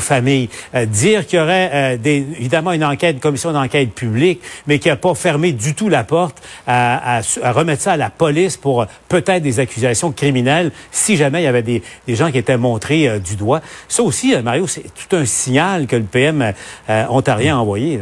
familles, 0.00 0.48
dire 0.86 1.26
qu'il 1.26 1.40
y 1.40 1.42
aurait 1.42 1.98
évidemment 2.04 2.72
une 2.72 2.84
enquête, 2.84 3.16
une 3.16 3.20
commission 3.20 3.52
d'enquête 3.52 3.92
publique, 3.92 4.40
mais 4.66 4.78
qui 4.78 4.88
n'a 4.88 4.96
pas 4.96 5.14
fermé 5.14 5.52
du 5.52 5.74
tout 5.74 5.90
la 5.90 6.04
porte 6.04 6.40
à 6.66 7.20
remettre 7.42 7.82
ça 7.82 7.92
à 7.92 7.96
la 7.96 8.10
police 8.10 8.56
pour 8.56 8.86
peut-être 9.08 9.42
des 9.42 9.57
accusations 9.58 10.12
criminelles 10.12 10.72
si 10.90 11.16
jamais 11.16 11.40
il 11.40 11.44
y 11.44 11.48
avait 11.48 11.62
des, 11.62 11.82
gens 12.08 12.30
qui 12.30 12.38
étaient 12.38 12.56
montrés 12.56 13.08
euh, 13.08 13.18
du 13.18 13.36
doigt. 13.36 13.60
Ça 13.88 14.02
aussi, 14.02 14.34
euh, 14.34 14.42
Mario, 14.42 14.66
c'est 14.66 14.82
tout 14.82 15.16
un 15.16 15.24
signal 15.24 15.86
que 15.86 15.96
le 15.96 16.04
PM 16.04 16.52
euh, 16.88 17.04
ontarien 17.08 17.56
a 17.56 17.60
envoyé. 17.60 18.00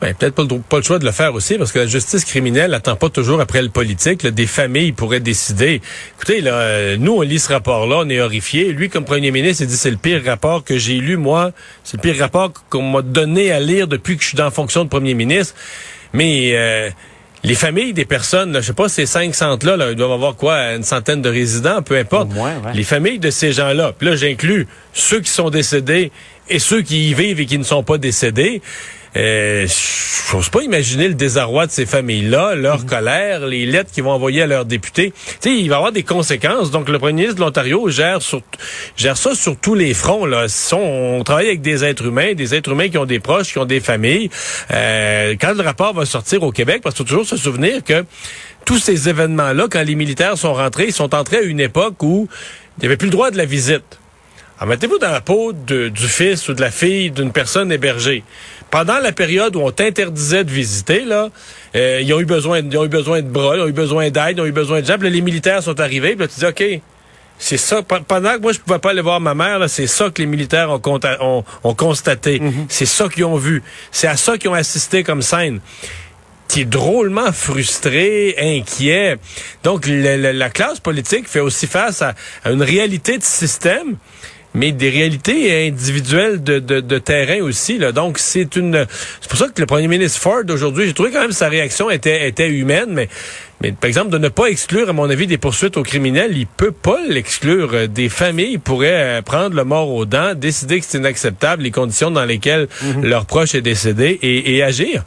Ben, 0.00 0.14
peut-être 0.14 0.34
pas, 0.34 0.76
le 0.78 0.82
choix 0.82 0.98
de 0.98 1.04
le 1.04 1.12
faire 1.12 1.34
aussi, 1.34 1.58
parce 1.58 1.72
que 1.72 1.80
la 1.80 1.86
justice 1.86 2.24
criminelle 2.24 2.70
n'attend 2.70 2.96
pas 2.96 3.10
toujours 3.10 3.38
après 3.42 3.60
le 3.60 3.68
politique. 3.68 4.26
des 4.26 4.46
familles 4.46 4.92
pourraient 4.92 5.20
décider. 5.20 5.82
Écoutez, 6.16 6.40
là, 6.40 6.96
nous, 6.96 7.16
on 7.16 7.20
lit 7.20 7.38
ce 7.38 7.52
rapport-là, 7.52 8.04
on 8.06 8.08
est 8.08 8.18
horrifiés. 8.18 8.72
Lui, 8.72 8.88
comme 8.88 9.04
premier 9.04 9.30
ministre, 9.30 9.62
il 9.62 9.66
dit 9.66 9.76
c'est 9.76 9.90
le 9.90 9.98
pire 9.98 10.24
rapport 10.24 10.64
que 10.64 10.78
j'ai 10.78 10.94
lu, 10.94 11.18
moi. 11.18 11.52
C'est 11.84 11.98
le 11.98 12.00
pire 12.00 12.18
rapport 12.18 12.50
qu'on 12.70 12.90
m'a 12.90 13.02
donné 13.02 13.52
à 13.52 13.60
lire 13.60 13.88
depuis 13.88 14.16
que 14.16 14.22
je 14.22 14.28
suis 14.28 14.38
la 14.38 14.50
fonction 14.50 14.84
de 14.84 14.88
premier 14.88 15.12
ministre. 15.12 15.54
Mais 16.14 16.54
les 17.42 17.54
familles 17.54 17.92
des 17.92 18.04
personnes, 18.04 18.54
je 18.54 18.60
sais 18.60 18.72
pas, 18.72 18.88
ces 18.88 19.06
cinq 19.06 19.34
centres-là, 19.34 19.76
là, 19.76 19.90
ils 19.90 19.96
doivent 19.96 20.12
avoir 20.12 20.36
quoi, 20.36 20.74
une 20.74 20.82
centaine 20.82 21.22
de 21.22 21.28
résidents, 21.30 21.82
peu 21.82 21.96
importe. 21.96 22.28
Les 22.74 22.84
familles 22.84 23.18
de 23.18 23.30
ces 23.30 23.52
gens-là, 23.52 23.92
puis 23.96 24.08
là 24.08 24.16
j'inclus 24.16 24.66
ceux 24.92 25.20
qui 25.20 25.30
sont 25.30 25.50
décédés 25.50 26.12
et 26.48 26.58
ceux 26.58 26.82
qui 26.82 27.10
y 27.10 27.14
vivent 27.14 27.40
et 27.40 27.46
qui 27.46 27.58
ne 27.58 27.64
sont 27.64 27.82
pas 27.82 27.96
décédés. 27.98 28.60
Euh, 29.16 29.66
J'ose 30.30 30.48
pas 30.48 30.62
imaginer 30.62 31.08
le 31.08 31.14
désarroi 31.14 31.66
de 31.66 31.72
ces 31.72 31.86
familles-là, 31.86 32.54
leur 32.54 32.80
mhm. 32.80 32.86
colère, 32.86 33.46
les 33.46 33.66
lettres 33.66 33.90
qu'ils 33.90 34.04
vont 34.04 34.12
envoyer 34.12 34.42
à 34.42 34.46
leurs 34.46 34.64
députés. 34.64 35.12
Sais, 35.40 35.50
il 35.50 35.68
va 35.68 35.74
y 35.74 35.76
avoir 35.76 35.90
des 35.90 36.04
conséquences. 36.04 36.70
Donc, 36.70 36.88
le 36.88 37.00
premier 37.00 37.14
ministre 37.14 37.34
de 37.34 37.40
l'Ontario 37.40 37.88
gère, 37.88 38.22
sur, 38.22 38.40
gère 38.96 39.16
ça 39.16 39.34
sur 39.34 39.56
tous 39.56 39.74
les 39.74 39.92
fronts. 39.92 40.26
Là. 40.26 40.46
On, 40.72 41.24
travaille 41.24 41.48
avec 41.48 41.62
des 41.62 41.84
êtres 41.84 42.06
humains, 42.06 42.34
des 42.34 42.54
êtres 42.54 42.70
humains 42.70 42.88
qui 42.88 42.98
ont 42.98 43.06
des 43.06 43.18
proches, 43.18 43.50
qui 43.52 43.58
ont 43.58 43.64
des 43.64 43.80
familles. 43.80 44.30
Euh, 44.70 45.34
quand 45.40 45.52
le 45.54 45.62
rapport 45.62 45.94
va 45.94 46.06
sortir 46.06 46.44
au 46.44 46.52
Québec, 46.52 46.80
parce 46.84 46.94
qu'il 46.94 47.04
faut 47.04 47.08
toujours 47.08 47.26
se 47.26 47.36
souvenir 47.36 47.82
que 47.82 48.04
tous 48.64 48.78
ces 48.78 49.08
événements-là, 49.08 49.66
quand 49.68 49.82
les 49.82 49.96
militaires 49.96 50.38
sont 50.38 50.54
rentrés, 50.54 50.86
ils 50.86 50.92
sont 50.92 51.12
entrés 51.12 51.38
à 51.38 51.42
une 51.42 51.60
époque 51.60 52.00
où 52.04 52.28
il 52.78 52.82
n'y 52.82 52.86
avait 52.86 52.96
plus 52.96 53.06
le 53.06 53.12
droit 53.12 53.32
de 53.32 53.36
la 53.36 53.46
visite. 53.46 53.98
Alors, 54.58 54.68
mettez-vous 54.68 54.98
dans 54.98 55.10
la 55.10 55.22
peau 55.22 55.52
du 55.52 55.90
fils 55.96 56.48
ou 56.48 56.52
de 56.52 56.60
la 56.60 56.70
fille 56.70 57.10
d'une 57.10 57.32
personne 57.32 57.72
hébergée 57.72 58.22
pendant 58.70 58.98
la 58.98 59.12
période 59.12 59.56
où 59.56 59.60
on 59.60 59.70
t'interdisait 59.70 60.44
de 60.44 60.50
visiter, 60.50 61.04
là, 61.04 61.30
euh, 61.76 62.00
ils 62.02 62.12
ont 62.14 62.20
eu 62.20 62.24
besoin, 62.24 62.60
ils 62.60 62.78
ont 62.78 62.84
eu 62.84 62.88
besoin 62.88 63.20
de 63.22 63.28
bras, 63.28 63.56
ils 63.56 63.62
ont 63.62 63.68
eu 63.68 63.72
besoin 63.72 64.10
d'aide, 64.10 64.36
ils 64.36 64.40
ont 64.40 64.46
eu 64.46 64.52
besoin 64.52 64.80
de 64.80 64.86
gens. 64.86 64.98
Puis 64.98 65.10
les 65.10 65.20
militaires 65.20 65.62
sont 65.62 65.78
arrivés. 65.80 66.10
Puis 66.10 66.20
là, 66.20 66.28
tu 66.28 66.40
dis, 66.40 66.46
ok, 66.46 66.80
c'est 67.38 67.56
ça. 67.56 67.82
Pendant 67.82 68.34
que 68.36 68.40
moi 68.40 68.52
je 68.52 68.58
pouvais 68.60 68.78
pas 68.78 68.90
aller 68.90 69.00
voir 69.00 69.20
ma 69.20 69.34
mère, 69.34 69.68
c'est 69.68 69.86
ça 69.86 70.10
que 70.10 70.20
les 70.22 70.26
militaires 70.26 70.70
ont, 70.70 71.00
ont, 71.20 71.44
ont 71.64 71.74
constaté. 71.74 72.38
Mm-hmm. 72.38 72.66
C'est 72.68 72.86
ça 72.86 73.08
qu'ils 73.08 73.24
ont 73.24 73.36
vu. 73.36 73.62
C'est 73.90 74.06
à 74.06 74.16
ça 74.16 74.38
qu'ils 74.38 74.50
ont 74.50 74.54
assisté 74.54 75.02
comme 75.02 75.22
scène 75.22 75.60
qui 76.48 76.62
est 76.62 76.64
drôlement 76.64 77.30
frustré, 77.30 78.34
inquiet. 78.36 79.18
Donc, 79.62 79.86
la 79.86 80.50
classe 80.50 80.80
politique 80.80 81.28
fait 81.28 81.38
aussi 81.38 81.68
face 81.68 82.02
à, 82.02 82.14
à 82.42 82.50
une 82.50 82.62
réalité 82.62 83.18
de 83.18 83.22
système 83.22 83.96
mais 84.54 84.72
des 84.72 84.90
réalités 84.90 85.68
individuelles 85.68 86.42
de, 86.42 86.58
de, 86.58 86.80
de 86.80 86.98
terrain 86.98 87.40
aussi. 87.42 87.78
Là. 87.78 87.92
Donc, 87.92 88.18
c'est 88.18 88.56
une. 88.56 88.86
C'est 89.20 89.28
pour 89.28 89.38
ça 89.38 89.48
que 89.48 89.60
le 89.60 89.66
premier 89.66 89.88
ministre 89.88 90.20
Ford 90.20 90.42
aujourd'hui, 90.48 90.86
j'ai 90.86 90.94
trouvé 90.94 91.10
quand 91.10 91.20
même 91.20 91.32
sa 91.32 91.48
réaction 91.48 91.90
était, 91.90 92.28
était 92.28 92.48
humaine, 92.48 92.88
mais, 92.90 93.08
mais 93.60 93.72
par 93.72 93.88
exemple, 93.88 94.10
de 94.10 94.18
ne 94.18 94.28
pas 94.28 94.46
exclure, 94.46 94.88
à 94.88 94.92
mon 94.92 95.08
avis, 95.08 95.26
des 95.26 95.38
poursuites 95.38 95.76
aux 95.76 95.82
criminels, 95.82 96.36
il 96.36 96.46
peut 96.46 96.72
pas 96.72 96.98
l'exclure. 97.08 97.70
Euh, 97.74 97.86
des 97.86 98.08
familles 98.08 98.58
pourraient 98.58 99.18
euh, 99.18 99.22
prendre 99.22 99.54
le 99.54 99.64
mort 99.64 99.90
aux 99.90 100.06
dents, 100.06 100.34
décider 100.34 100.80
que 100.80 100.86
c'est 100.88 100.98
inacceptable 100.98 101.62
les 101.62 101.70
conditions 101.70 102.10
dans 102.10 102.24
lesquelles 102.24 102.68
mhm. 102.82 103.04
leur 103.04 103.26
proche 103.26 103.54
est 103.54 103.62
décédé 103.62 104.18
et, 104.22 104.56
et 104.56 104.62
agir 104.62 105.04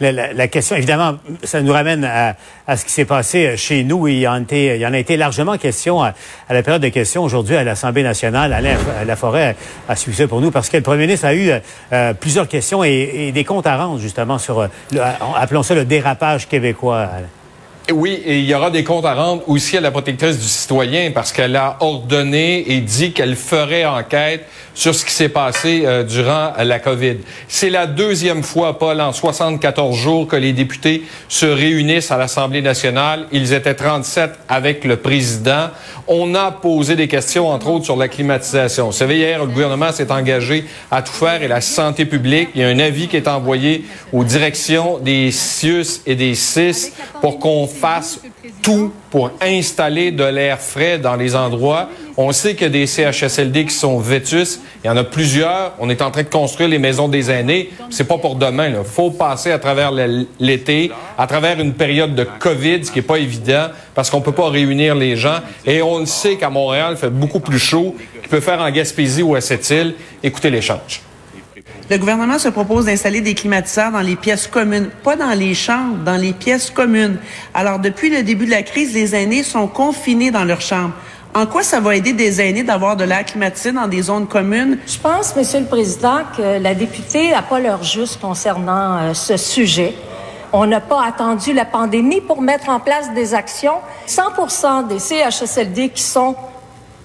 la, 0.00 0.48
question, 0.48 0.76
évidemment, 0.76 1.18
ça 1.42 1.62
nous 1.62 1.72
ramène 1.72 2.04
à, 2.04 2.76
ce 2.76 2.84
qui 2.84 2.90
s'est 2.90 3.04
passé 3.04 3.56
chez 3.56 3.82
nous. 3.82 4.08
Il 4.08 4.18
y 4.18 4.28
en, 4.28 4.44
a 4.44 4.98
été 4.98 5.16
largement 5.16 5.56
question 5.56 6.02
à, 6.02 6.14
la 6.50 6.62
période 6.62 6.82
de 6.82 6.88
questions 6.88 7.22
aujourd'hui 7.22 7.56
à 7.56 7.64
l'Assemblée 7.64 8.02
nationale. 8.02 8.52
Alain 8.52 8.76
Laforêt 9.06 9.56
a 9.88 9.96
suivi 9.96 10.16
ça 10.16 10.28
pour 10.28 10.40
nous 10.40 10.50
parce 10.50 10.68
que 10.68 10.76
le 10.76 10.82
premier 10.82 11.06
ministre 11.06 11.26
a 11.26 11.34
eu 11.34 11.50
euh, 11.92 12.12
plusieurs 12.14 12.48
questions 12.48 12.84
et, 12.84 13.32
des 13.32 13.44
comptes 13.44 13.66
à 13.66 13.76
rendre 13.76 13.98
justement 13.98 14.38
sur, 14.38 14.68
appelons 15.36 15.62
ça 15.62 15.74
le 15.74 15.84
dérapage 15.84 16.48
québécois. 16.48 17.08
Oui, 17.92 18.20
et 18.24 18.40
il 18.40 18.44
y 18.44 18.54
aura 18.54 18.70
des 18.70 18.82
comptes 18.82 19.04
à 19.04 19.14
rendre 19.14 19.48
aussi 19.48 19.76
à 19.76 19.80
la 19.80 19.92
protectrice 19.92 20.38
du 20.38 20.44
citoyen 20.44 21.12
parce 21.12 21.32
qu'elle 21.32 21.54
a 21.54 21.76
ordonné 21.80 22.72
et 22.72 22.80
dit 22.80 23.12
qu'elle 23.12 23.36
ferait 23.36 23.84
enquête 23.84 24.44
sur 24.76 24.94
ce 24.94 25.06
qui 25.06 25.12
s'est 25.12 25.30
passé 25.30 25.82
euh, 25.84 26.02
durant 26.04 26.52
la 26.62 26.78
COVID. 26.78 27.16
C'est 27.48 27.70
la 27.70 27.86
deuxième 27.86 28.42
fois, 28.42 28.78
Paul, 28.78 29.00
en 29.00 29.10
74 29.10 29.96
jours 29.96 30.28
que 30.28 30.36
les 30.36 30.52
députés 30.52 31.02
se 31.28 31.46
réunissent 31.46 32.10
à 32.10 32.18
l'Assemblée 32.18 32.60
nationale. 32.60 33.26
Ils 33.32 33.54
étaient 33.54 33.74
37 33.74 34.32
avec 34.48 34.84
le 34.84 34.98
président. 34.98 35.70
On 36.06 36.34
a 36.34 36.52
posé 36.52 36.94
des 36.94 37.08
questions, 37.08 37.48
entre 37.48 37.68
autres, 37.68 37.86
sur 37.86 37.96
la 37.96 38.08
climatisation. 38.08 38.86
Vous 38.86 38.92
savez, 38.92 39.16
hier, 39.16 39.40
le 39.40 39.46
gouvernement 39.46 39.92
s'est 39.92 40.12
engagé 40.12 40.66
à 40.90 41.00
tout 41.00 41.12
faire 41.12 41.42
et 41.42 41.48
la 41.48 41.62
santé 41.62 42.04
publique. 42.04 42.50
Il 42.54 42.60
y 42.60 42.64
a 42.64 42.68
un 42.68 42.78
avis 42.78 43.08
qui 43.08 43.16
est 43.16 43.28
envoyé 43.28 43.86
aux 44.12 44.24
directions 44.24 44.98
des 44.98 45.30
CIUS 45.30 46.02
et 46.04 46.14
des 46.14 46.34
CIS 46.34 46.92
pour 47.22 47.38
qu'on 47.38 47.66
fasse 47.66 48.20
tout 48.66 48.92
pour 49.10 49.30
installer 49.40 50.10
de 50.10 50.24
l'air 50.24 50.60
frais 50.60 50.98
dans 50.98 51.14
les 51.14 51.36
endroits. 51.36 51.88
On 52.16 52.32
sait 52.32 52.54
qu'il 52.54 52.64
y 52.64 52.66
a 52.66 52.70
des 52.70 52.86
CHSLD 52.88 53.66
qui 53.66 53.74
sont 53.74 54.00
vétus. 54.00 54.58
Il 54.82 54.88
y 54.88 54.90
en 54.90 54.96
a 54.96 55.04
plusieurs. 55.04 55.74
On 55.78 55.88
est 55.88 56.02
en 56.02 56.10
train 56.10 56.24
de 56.24 56.28
construire 56.28 56.68
les 56.68 56.80
maisons 56.80 57.06
des 57.06 57.30
aînés. 57.30 57.70
C'est 57.90 58.08
pas 58.08 58.18
pour 58.18 58.34
demain. 58.34 58.70
Il 58.70 58.84
faut 58.84 59.12
passer 59.12 59.52
à 59.52 59.60
travers 59.60 59.92
l'été, 60.40 60.90
à 61.16 61.28
travers 61.28 61.60
une 61.60 61.74
période 61.74 62.16
de 62.16 62.24
COVID, 62.24 62.84
ce 62.84 62.90
qui 62.90 62.98
est 62.98 63.02
pas 63.02 63.18
évident 63.18 63.68
parce 63.94 64.10
qu'on 64.10 64.20
peut 64.20 64.32
pas 64.32 64.50
réunir 64.50 64.96
les 64.96 65.14
gens. 65.14 65.38
Et 65.64 65.80
on 65.80 66.04
sait 66.04 66.34
qu'à 66.34 66.50
Montréal, 66.50 66.94
il 66.96 66.96
fait 66.96 67.08
beaucoup 67.08 67.40
plus 67.40 67.60
chaud 67.60 67.94
qu'il 68.20 68.28
peut 68.28 68.40
faire 68.40 68.60
en 68.60 68.70
Gaspésie 68.72 69.22
ou 69.22 69.36
à 69.36 69.40
Sept-Îles. 69.40 69.94
Écoutez 70.24 70.50
l'échange. 70.50 71.02
Le 71.88 71.98
gouvernement 71.98 72.40
se 72.40 72.48
propose 72.48 72.86
d'installer 72.86 73.20
des 73.20 73.34
climatiseurs 73.34 73.92
dans 73.92 74.00
les 74.00 74.16
pièces 74.16 74.48
communes, 74.48 74.88
pas 75.04 75.14
dans 75.14 75.30
les 75.30 75.54
chambres, 75.54 75.98
dans 76.04 76.16
les 76.16 76.32
pièces 76.32 76.68
communes. 76.68 77.18
Alors, 77.54 77.78
depuis 77.78 78.10
le 78.10 78.24
début 78.24 78.46
de 78.46 78.50
la 78.50 78.64
crise, 78.64 78.92
les 78.92 79.14
aînés 79.14 79.44
sont 79.44 79.68
confinés 79.68 80.32
dans 80.32 80.42
leurs 80.42 80.60
chambres. 80.60 80.94
En 81.32 81.46
quoi 81.46 81.62
ça 81.62 81.78
va 81.78 81.94
aider 81.94 82.12
des 82.12 82.40
aînés 82.40 82.64
d'avoir 82.64 82.96
de 82.96 83.04
l'air 83.04 83.24
climatisé 83.24 83.70
dans 83.70 83.86
des 83.86 84.02
zones 84.02 84.26
communes? 84.26 84.78
Je 84.84 84.98
pense, 84.98 85.36
Monsieur 85.36 85.60
le 85.60 85.66
Président, 85.66 86.22
que 86.36 86.58
la 86.60 86.74
députée 86.74 87.30
n'a 87.30 87.42
pas 87.42 87.60
l'heure 87.60 87.84
juste 87.84 88.20
concernant 88.20 88.96
euh, 88.98 89.14
ce 89.14 89.36
sujet. 89.36 89.94
On 90.52 90.66
n'a 90.66 90.80
pas 90.80 91.04
attendu 91.04 91.52
la 91.52 91.66
pandémie 91.66 92.20
pour 92.20 92.42
mettre 92.42 92.68
en 92.68 92.80
place 92.80 93.12
des 93.14 93.32
actions. 93.32 93.76
100 94.06 94.82
des 94.88 94.98
CHSLD 94.98 95.90
qui 95.90 96.02
sont 96.02 96.34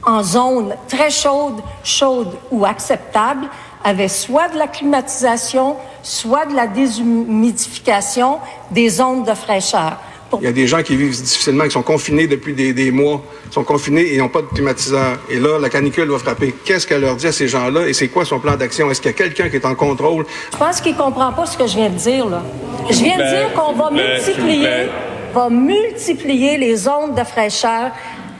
en 0.03 0.23
zone 0.23 0.73
très 0.87 1.11
chaude, 1.11 1.61
chaude 1.83 2.31
ou 2.49 2.65
acceptable 2.65 3.47
avait 3.83 4.07
soit 4.07 4.47
de 4.49 4.57
la 4.57 4.67
climatisation, 4.67 5.75
soit 6.03 6.45
de 6.45 6.55
la 6.55 6.67
déshumidification 6.67 8.39
des 8.71 8.89
zones 8.89 9.23
de 9.23 9.33
fraîcheur. 9.33 9.97
Il 10.39 10.45
y 10.45 10.47
a 10.47 10.53
des 10.53 10.67
gens 10.67 10.81
qui 10.81 10.95
vivent 10.95 11.09
difficilement, 11.09 11.65
qui 11.65 11.71
sont 11.71 11.81
confinés 11.81 12.25
depuis 12.25 12.53
des, 12.53 12.73
des 12.73 12.89
mois, 12.91 13.21
sont 13.49 13.65
confinés 13.65 14.13
et 14.13 14.17
n'ont 14.17 14.29
pas 14.29 14.41
de 14.41 14.47
climatiseur. 14.47 15.17
Et 15.29 15.39
là, 15.39 15.59
la 15.59 15.69
canicule 15.69 16.09
va 16.09 16.19
frapper. 16.19 16.55
Qu'est-ce 16.63 16.87
qu'elle 16.87 17.01
leur 17.01 17.17
dit 17.17 17.27
à 17.27 17.33
ces 17.33 17.49
gens-là 17.49 17.87
et 17.87 17.93
c'est 17.93 18.07
quoi 18.07 18.23
son 18.23 18.39
plan 18.39 18.55
d'action? 18.55 18.89
Est-ce 18.89 19.01
qu'il 19.01 19.11
y 19.11 19.13
a 19.13 19.17
quelqu'un 19.17 19.49
qui 19.49 19.57
est 19.57 19.65
en 19.65 19.75
contrôle? 19.75 20.25
Je 20.53 20.57
pense 20.57 20.79
qu'il 20.79 20.95
comprend 20.95 21.33
pas 21.33 21.45
ce 21.45 21.57
que 21.57 21.67
je 21.67 21.75
viens 21.75 21.89
de 21.89 21.95
dire, 21.95 22.27
là. 22.27 22.43
Je 22.89 23.03
viens 23.03 23.17
de 23.17 23.29
dire 23.29 23.53
qu'on 23.53 23.73
va 23.73 23.91
multiplier, 23.91 24.87
va 25.33 25.49
multiplier 25.49 26.57
les 26.57 26.75
zones 26.77 27.13
de 27.13 27.23
fraîcheur 27.23 27.91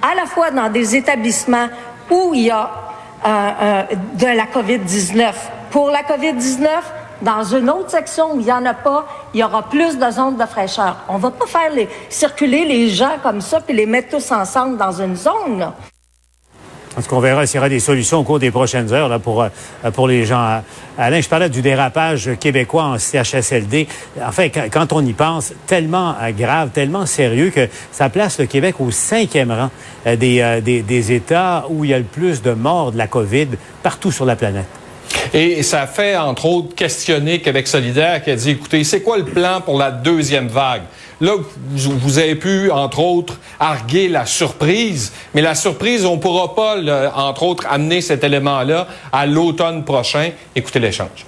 à 0.01 0.15
la 0.15 0.25
fois 0.25 0.49
dans 0.49 0.69
des 0.71 0.95
établissements 0.95 1.67
où 2.09 2.33
il 2.33 2.43
y 2.43 2.49
a 2.49 2.80
euh, 3.25 3.49
euh, 3.61 3.83
de 4.15 4.25
la 4.25 4.45
COVID-19 4.45 5.33
pour 5.69 5.89
la 5.89 6.03
COVID-19 6.03 6.67
Dans 7.21 7.43
une 7.43 7.69
autre 7.69 7.91
section 7.91 8.33
où 8.33 8.39
il 8.39 8.45
n'y 8.45 8.51
en 8.51 8.65
a 8.65 8.73
pas, 8.73 9.05
il 9.33 9.39
y 9.39 9.43
aura 9.43 9.61
plus 9.69 9.97
de 9.97 10.09
zones 10.09 10.37
de 10.37 10.45
fraîcheur. 10.45 10.97
On 11.07 11.17
va 11.17 11.29
pas 11.29 11.45
faire 11.45 11.69
les, 11.71 11.87
circuler 12.09 12.65
les 12.65 12.89
gens 12.89 13.17
comme 13.21 13.41
ça 13.41 13.61
puis 13.61 13.75
les 13.75 13.85
mettre 13.85 14.09
tous 14.17 14.31
ensemble 14.31 14.77
dans 14.77 14.91
une 14.91 15.15
zone. 15.15 15.59
Là. 15.59 15.73
En 16.97 17.01
qu'on 17.01 17.19
verra 17.21 17.45
s'il 17.45 17.55
y 17.55 17.59
aura 17.59 17.69
des 17.69 17.79
solutions 17.79 18.19
au 18.19 18.23
cours 18.23 18.39
des 18.39 18.51
prochaines 18.51 18.91
heures 18.91 19.07
là, 19.07 19.17
pour, 19.17 19.43
euh, 19.43 19.49
pour 19.93 20.07
les 20.07 20.25
gens. 20.25 20.61
Alain, 20.97 21.21
je 21.21 21.29
parlais 21.29 21.49
du 21.49 21.61
dérapage 21.61 22.31
québécois 22.39 22.83
en 22.83 22.97
CHSLD. 22.97 23.87
Enfin, 24.21 24.49
quand 24.49 24.91
on 24.91 25.05
y 25.05 25.13
pense, 25.13 25.53
tellement 25.67 26.15
euh, 26.21 26.31
grave, 26.31 26.71
tellement 26.73 27.05
sérieux 27.05 27.49
que 27.49 27.69
ça 27.91 28.09
place 28.09 28.39
le 28.39 28.45
Québec 28.45 28.75
au 28.79 28.91
cinquième 28.91 29.51
rang 29.51 29.69
euh, 30.05 30.15
des, 30.17 30.59
des, 30.61 30.81
des 30.81 31.11
États 31.13 31.65
où 31.69 31.85
il 31.85 31.91
y 31.91 31.93
a 31.93 31.97
le 31.97 32.03
plus 32.03 32.41
de 32.41 32.51
morts 32.51 32.91
de 32.91 32.97
la 32.97 33.07
COVID 33.07 33.47
partout 33.83 34.11
sur 34.11 34.25
la 34.25 34.35
planète. 34.35 34.67
Et 35.33 35.63
ça 35.63 35.87
fait, 35.87 36.17
entre 36.17 36.45
autres, 36.45 36.75
questionner 36.75 37.39
Québec 37.39 37.67
solidaire 37.67 38.21
qui 38.21 38.31
a 38.31 38.35
dit, 38.35 38.51
écoutez, 38.51 38.83
c'est 38.83 39.01
quoi 39.01 39.17
le 39.17 39.25
plan 39.25 39.61
pour 39.61 39.77
la 39.77 39.91
deuxième 39.91 40.47
vague? 40.47 40.83
Là, 41.21 41.33
vous 41.69 42.17
avez 42.17 42.33
pu, 42.33 42.71
entre 42.71 42.99
autres, 42.99 43.39
arguer 43.59 44.07
la 44.07 44.25
surprise, 44.25 45.13
mais 45.35 45.43
la 45.43 45.53
surprise, 45.53 46.03
on 46.03 46.15
ne 46.15 46.19
pourra 46.19 46.55
pas, 46.55 46.77
entre 47.15 47.43
autres, 47.43 47.67
amener 47.69 48.01
cet 48.01 48.23
élément-là 48.23 48.87
à 49.11 49.27
l'automne 49.27 49.85
prochain. 49.85 50.31
Écoutez 50.55 50.79
l'échange. 50.79 51.27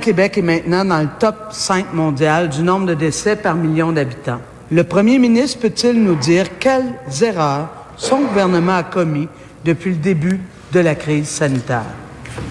Québec 0.00 0.38
est 0.38 0.42
maintenant 0.42 0.84
dans 0.84 1.00
le 1.00 1.08
top 1.18 1.34
5 1.50 1.92
mondial 1.92 2.48
du 2.48 2.62
nombre 2.62 2.86
de 2.86 2.94
décès 2.94 3.34
par 3.34 3.56
million 3.56 3.90
d'habitants. 3.90 4.38
Le 4.70 4.84
premier 4.84 5.18
ministre 5.18 5.58
peut-il 5.58 6.00
nous 6.00 6.14
dire 6.14 6.58
quelles 6.60 6.94
erreurs 7.20 7.70
son 7.96 8.20
gouvernement 8.20 8.76
a 8.76 8.82
commis 8.84 9.26
depuis 9.64 9.90
le 9.90 9.96
début 9.96 10.40
de 10.72 10.78
la 10.78 10.94
crise 10.94 11.26
sanitaire? 11.26 11.82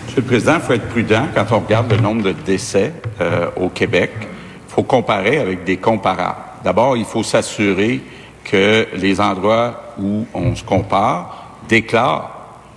Monsieur 0.06 0.22
le 0.22 0.28
Président, 0.28 0.56
il 0.56 0.62
faut 0.62 0.74
être 0.74 0.90
prudent 0.90 1.28
quand 1.34 1.46
on 1.52 1.60
regarde 1.60 1.90
le 1.90 2.02
nombre 2.02 2.24
de 2.24 2.34
décès 2.46 2.92
euh, 3.22 3.48
au 3.56 3.70
Québec. 3.70 4.12
Il 4.22 4.74
faut 4.74 4.84
comparer 4.84 5.38
avec 5.38 5.64
des 5.64 5.78
comparables. 5.78 6.47
D'abord, 6.68 6.98
il 6.98 7.06
faut 7.06 7.24
s'assurer 7.24 8.02
que 8.44 8.90
les 8.94 9.22
endroits 9.22 9.94
où 9.98 10.26
on 10.34 10.54
se 10.54 10.66
compare 10.66 11.56
déclarent 11.70 12.30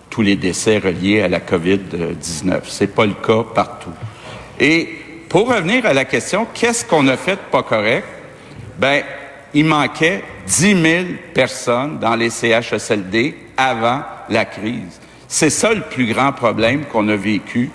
tous 0.08 0.22
les 0.22 0.36
décès 0.36 0.78
reliés 0.78 1.22
à 1.22 1.26
la 1.26 1.40
COVID-19. 1.40 2.60
C'est 2.68 2.94
pas 2.94 3.04
le 3.04 3.14
cas 3.14 3.42
partout. 3.52 3.90
Et 4.60 4.88
pour 5.28 5.52
revenir 5.52 5.86
à 5.86 5.92
la 5.92 6.04
question, 6.04 6.46
qu'est-ce 6.54 6.84
qu'on 6.84 7.08
a 7.08 7.16
fait 7.16 7.32
de 7.32 7.50
pas 7.50 7.64
correct? 7.64 8.06
Ben, 8.78 9.02
il 9.54 9.64
manquait 9.64 10.22
10 10.46 10.82
000 10.82 11.04
personnes 11.34 11.98
dans 11.98 12.14
les 12.14 12.30
CHSLD 12.30 13.34
avant 13.56 14.02
la 14.28 14.44
crise. 14.44 15.00
C'est 15.26 15.50
ça 15.50 15.74
le 15.74 15.80
plus 15.80 16.06
grand 16.06 16.30
problème 16.30 16.84
qu'on 16.84 17.08
a 17.08 17.16
vécu 17.16 17.72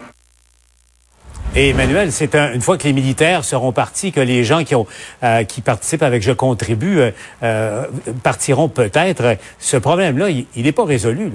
et 1.57 1.69
Emmanuel, 1.69 2.11
c'est 2.11 2.35
une 2.35 2.59
fois 2.59 2.77
que 2.77 2.83
les 2.83 2.91
militaires 2.91 3.45
seront 3.45 3.71
partis, 3.71 4.11
que 4.11 4.19
les 4.19 4.43
gens 4.43 4.65
qui 4.65 4.75
euh, 4.75 5.43
participent 5.63 6.03
avec 6.03 6.21
Je 6.21 6.33
contribue 6.33 6.99
euh, 6.99 7.11
euh, 7.43 7.83
partiront 8.23 8.67
peut-être. 8.67 9.37
Ce 9.57 9.77
problème-là, 9.77 10.29
il 10.29 10.63
n'est 10.63 10.73
pas 10.73 10.83
résolu. 10.83 11.31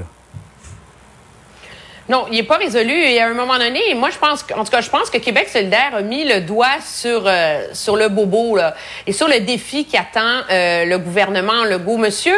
Non, 2.11 2.27
il 2.31 2.35
n'est 2.35 2.43
pas 2.43 2.59
résolu. 2.59 2.93
Et 2.93 3.19
à 3.19 3.29
un 3.29 3.35
moment 3.35 3.57
donné, 3.57 3.81
moi, 3.95 4.11
je 4.11 4.19
pense, 4.19 4.45
en 4.55 4.65
tout 4.65 4.71
cas, 4.71 4.83
je 4.83 4.91
pense 4.91 5.09
que 5.09 5.17
Québec 5.17 5.49
solidaire 5.49 5.95
a 5.95 6.03
mis 6.03 6.29
le 6.29 6.43
doigt 6.43 6.81
sur 6.85 7.31
sur 7.73 7.97
le 7.97 8.09
bobo 8.09 8.59
et 9.07 9.13
sur 9.15 9.27
le 9.27 9.41
défi 9.41 9.87
qui 9.87 9.97
attend 9.97 10.43
le 10.51 10.97
gouvernement 10.99 11.65
Legault. 11.65 11.97
Monsieur 11.97 12.37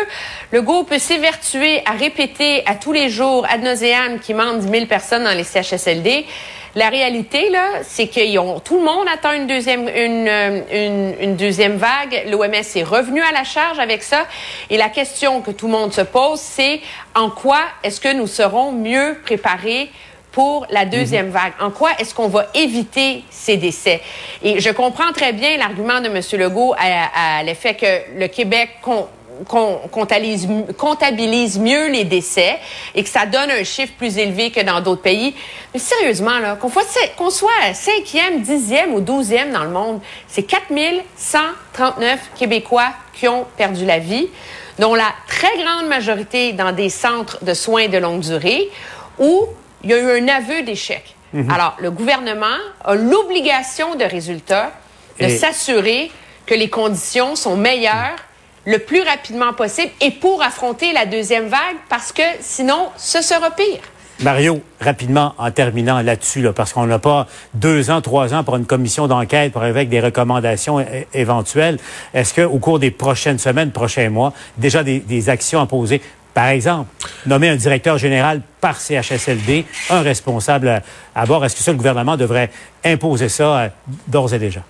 Legault 0.52 0.84
peut 0.84 1.00
s'évertuer 1.00 1.82
à 1.84 1.92
répéter 1.92 2.62
à 2.66 2.76
tous 2.76 2.92
les 2.92 3.08
jours 3.08 3.44
ad 3.50 3.62
nauseam 3.62 4.20
qui 4.20 4.34
manque 4.34 4.60
10 4.60 4.70
000 4.70 4.86
personnes 4.86 5.24
dans 5.24 5.36
les 5.36 5.42
CHSLD. 5.44 6.26
La 6.74 6.88
réalité, 6.88 7.50
là, 7.50 7.82
c'est 7.82 8.08
qu'ils 8.08 8.38
ont 8.38 8.58
tout 8.58 8.78
le 8.78 8.84
monde 8.84 9.06
attend 9.12 9.32
une 9.32 9.46
deuxième, 9.46 9.88
une, 9.88 10.28
une, 10.72 11.14
une 11.20 11.36
deuxième 11.36 11.76
vague. 11.76 12.24
L'OMS 12.28 12.54
est 12.54 12.82
revenu 12.82 13.20
à 13.20 13.30
la 13.30 13.44
charge 13.44 13.78
avec 13.78 14.02
ça. 14.02 14.26
Et 14.70 14.78
la 14.78 14.88
question 14.88 15.42
que 15.42 15.50
tout 15.50 15.66
le 15.66 15.72
monde 15.72 15.92
se 15.92 16.00
pose, 16.00 16.40
c'est 16.40 16.80
en 17.14 17.28
quoi 17.28 17.60
est-ce 17.82 18.00
que 18.00 18.12
nous 18.12 18.26
serons 18.26 18.72
mieux 18.72 19.18
préparés 19.22 19.90
pour 20.30 20.66
la 20.70 20.86
deuxième 20.86 21.26
mhm. 21.26 21.32
vague? 21.32 21.52
En 21.60 21.70
quoi 21.70 21.90
est-ce 21.98 22.14
qu'on 22.14 22.28
va 22.28 22.46
éviter 22.54 23.22
ces 23.28 23.58
décès? 23.58 24.00
Et 24.42 24.58
je 24.58 24.70
comprends 24.70 25.12
très 25.12 25.34
bien 25.34 25.58
l'argument 25.58 26.00
de 26.00 26.06
M. 26.06 26.22
Legault 26.40 26.74
à, 26.78 27.38
à 27.38 27.42
l'effet 27.42 27.74
que 27.74 28.18
le 28.18 28.28
Québec 28.28 28.70
qu'on 29.48 29.76
comptabilise, 29.90 30.48
comptabilise, 30.76 31.58
mieux 31.58 31.88
les 31.88 32.04
décès 32.04 32.58
et 32.94 33.02
que 33.02 33.08
ça 33.08 33.26
donne 33.26 33.50
un 33.50 33.64
chiffre 33.64 33.92
plus 33.96 34.18
élevé 34.18 34.50
que 34.50 34.60
dans 34.60 34.80
d'autres 34.80 35.02
pays. 35.02 35.34
Mais 35.72 35.80
sérieusement, 35.80 36.38
là, 36.38 36.56
qu'on, 36.56 36.70
qu'on 37.16 37.30
soit 37.30 37.50
cinquième, 37.74 38.42
dixième 38.42 38.94
ou 38.94 39.00
douzième 39.00 39.52
dans 39.52 39.64
le 39.64 39.70
monde, 39.70 40.00
c'est 40.28 40.42
4139 40.42 42.20
Québécois 42.38 42.90
qui 43.14 43.28
ont 43.28 43.46
perdu 43.56 43.84
la 43.84 43.98
vie, 43.98 44.28
dont 44.78 44.94
la 44.94 45.12
très 45.28 45.56
grande 45.58 45.88
majorité 45.88 46.52
dans 46.52 46.72
des 46.72 46.88
centres 46.88 47.44
de 47.44 47.54
soins 47.54 47.88
de 47.88 47.98
longue 47.98 48.20
durée 48.20 48.70
où 49.18 49.46
il 49.84 49.90
y 49.90 49.94
a 49.94 49.98
eu 49.98 50.22
un 50.22 50.28
aveu 50.28 50.62
d'échec. 50.62 51.14
Mhm. 51.32 51.50
Alors, 51.50 51.76
le 51.78 51.90
gouvernement 51.90 52.58
a 52.84 52.94
l'obligation 52.94 53.94
de 53.94 54.04
résultat 54.04 54.72
de 55.20 55.28
s'assurer 55.28 56.10
que 56.46 56.54
les 56.54 56.68
conditions 56.68 57.36
sont 57.36 57.56
meilleures 57.56 58.16
le 58.64 58.78
plus 58.78 59.02
rapidement 59.02 59.52
possible 59.52 59.92
et 60.00 60.10
pour 60.10 60.42
affronter 60.42 60.92
la 60.92 61.06
deuxième 61.06 61.48
vague 61.48 61.76
parce 61.88 62.12
que 62.12 62.22
sinon, 62.40 62.88
ce 62.96 63.22
sera 63.22 63.50
pire. 63.50 63.80
Mario, 64.20 64.62
rapidement, 64.80 65.34
en 65.36 65.50
terminant 65.50 66.00
là-dessus, 66.00 66.46
parce 66.54 66.72
qu'on 66.72 66.86
n'a 66.86 67.00
pas 67.00 67.26
deux 67.54 67.90
ans, 67.90 68.00
trois 68.00 68.34
ans 68.34 68.44
pour 68.44 68.56
une 68.56 68.66
commission 68.66 69.08
d'enquête 69.08 69.52
pour 69.52 69.62
avec 69.62 69.88
des 69.88 69.98
recommandations 69.98 70.84
éventuelles. 71.12 71.78
Est-ce 72.14 72.34
qu'au 72.34 72.58
cours 72.58 72.78
des 72.78 72.92
prochaines 72.92 73.38
semaines, 73.38 73.72
prochains 73.72 74.10
mois, 74.10 74.32
déjà 74.58 74.84
des, 74.84 75.28
actions 75.28 75.60
à 75.60 75.66
poser? 75.66 76.00
Par 76.34 76.48
exemple, 76.48 76.88
nommer 77.26 77.48
un 77.48 77.56
directeur 77.56 77.98
général 77.98 78.42
par 78.60 78.80
CHSLD, 78.80 79.64
un 79.90 80.02
responsable 80.02 80.82
à, 81.14 81.26
bord. 81.26 81.44
Est-ce 81.44 81.56
que 81.56 81.62
ça, 81.62 81.72
le 81.72 81.76
gouvernement 81.76 82.16
devrait 82.16 82.50
imposer 82.84 83.28
ça 83.28 83.58
euh, 83.58 83.68
d'ores 84.06 84.32
et 84.32 84.38
déjà? 84.38 84.60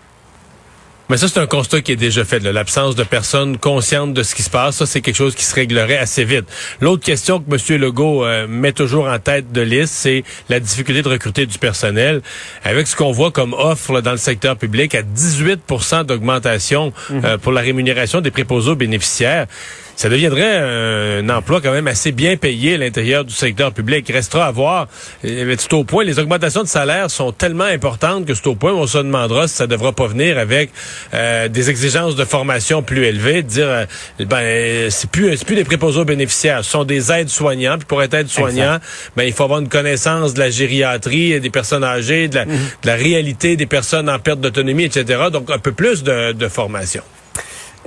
Mais 1.12 1.18
ça, 1.18 1.28
c'est 1.28 1.40
un 1.40 1.46
constat 1.46 1.82
qui 1.82 1.92
est 1.92 1.96
déjà 1.96 2.24
fait. 2.24 2.38
L'absence 2.38 2.96
de 2.96 3.02
personnes 3.02 3.58
conscientes 3.58 4.14
de 4.14 4.22
ce 4.22 4.34
qui 4.34 4.42
se 4.42 4.48
passe, 4.48 4.76
ça, 4.76 4.86
c'est 4.86 5.02
quelque 5.02 5.14
chose 5.14 5.34
qui 5.34 5.44
se 5.44 5.54
réglerait 5.54 5.98
assez 5.98 6.24
vite. 6.24 6.46
L'autre 6.80 7.04
question 7.04 7.38
que 7.38 7.44
M. 7.52 7.80
Legault 7.82 8.24
euh, 8.24 8.46
met 8.48 8.72
toujours 8.72 9.08
en 9.08 9.18
tête 9.18 9.52
de 9.52 9.60
liste, 9.60 9.92
c'est 9.92 10.24
la 10.48 10.58
difficulté 10.58 11.02
de 11.02 11.10
recruter 11.10 11.44
du 11.44 11.58
personnel. 11.58 12.22
Avec 12.64 12.86
ce 12.86 12.96
qu'on 12.96 13.12
voit 13.12 13.30
comme 13.30 13.52
offre 13.52 14.00
dans 14.00 14.12
le 14.12 14.16
secteur 14.16 14.56
public, 14.56 14.94
à 14.94 15.02
18% 15.02 16.04
d'augmentation 16.04 16.94
mhm. 17.10 17.22
euh, 17.26 17.36
pour 17.36 17.52
la 17.52 17.60
rémunération 17.60 18.22
des 18.22 18.30
préposés 18.30 18.70
aux 18.70 18.76
bénéficiaires, 18.76 19.48
ça 19.96 20.08
deviendrait 20.08 20.58
un 20.58 21.28
emploi 21.28 21.60
quand 21.60 21.72
même 21.72 21.86
assez 21.86 22.12
bien 22.12 22.36
payé 22.36 22.74
à 22.74 22.78
l'intérieur 22.78 23.24
du 23.24 23.34
secteur 23.34 23.72
public. 23.72 24.04
Il 24.08 24.14
restera 24.14 24.46
à 24.46 24.50
voir. 24.50 24.88
C'est 25.22 25.72
au 25.72 25.84
point, 25.84 26.04
les 26.04 26.18
augmentations 26.18 26.62
de 26.62 26.68
salaire 26.68 27.10
sont 27.10 27.32
tellement 27.32 27.64
importantes 27.64 28.26
que 28.26 28.34
c'est 28.34 28.46
au 28.46 28.54
point 28.54 28.72
où 28.72 28.78
on 28.78 28.86
se 28.86 28.98
demandera 28.98 29.48
si 29.48 29.54
ça 29.54 29.66
devra 29.66 29.92
pas 29.92 30.06
venir 30.06 30.38
avec 30.38 30.70
euh, 31.14 31.48
des 31.48 31.70
exigences 31.70 32.16
de 32.16 32.24
formation 32.24 32.82
plus 32.82 33.04
élevées, 33.04 33.42
de 33.42 33.48
dire 33.48 33.68
euh, 33.68 33.84
ben 34.20 34.90
c'est 34.90 35.10
plus 35.10 35.36
c'est 35.36 35.46
plus 35.46 35.56
des 35.56 35.64
préposés 35.64 36.00
aux 36.00 36.04
bénéficiaires, 36.04 36.64
ce 36.64 36.70
sont 36.70 36.84
des 36.84 37.12
aides 37.12 37.28
soignants. 37.28 37.76
Puis 37.78 37.86
pour 37.86 38.02
être 38.02 38.14
aide 38.14 38.28
soignant, 38.28 38.78
ben 39.16 39.24
il 39.24 39.32
faut 39.32 39.44
avoir 39.44 39.60
une 39.60 39.68
connaissance 39.68 40.34
de 40.34 40.40
la 40.40 40.50
gériatrie, 40.50 41.40
des 41.40 41.50
personnes 41.50 41.84
âgées, 41.84 42.28
de 42.28 42.36
la, 42.36 42.46
mhm. 42.46 42.52
de 42.82 42.86
la 42.86 42.94
réalité 42.94 43.56
des 43.56 43.66
personnes 43.66 44.08
en 44.08 44.18
perte 44.18 44.40
d'autonomie, 44.40 44.84
etc. 44.84 45.24
Donc 45.32 45.50
un 45.50 45.58
peu 45.58 45.72
plus 45.72 46.02
de, 46.02 46.32
de 46.32 46.48
formation. 46.48 47.02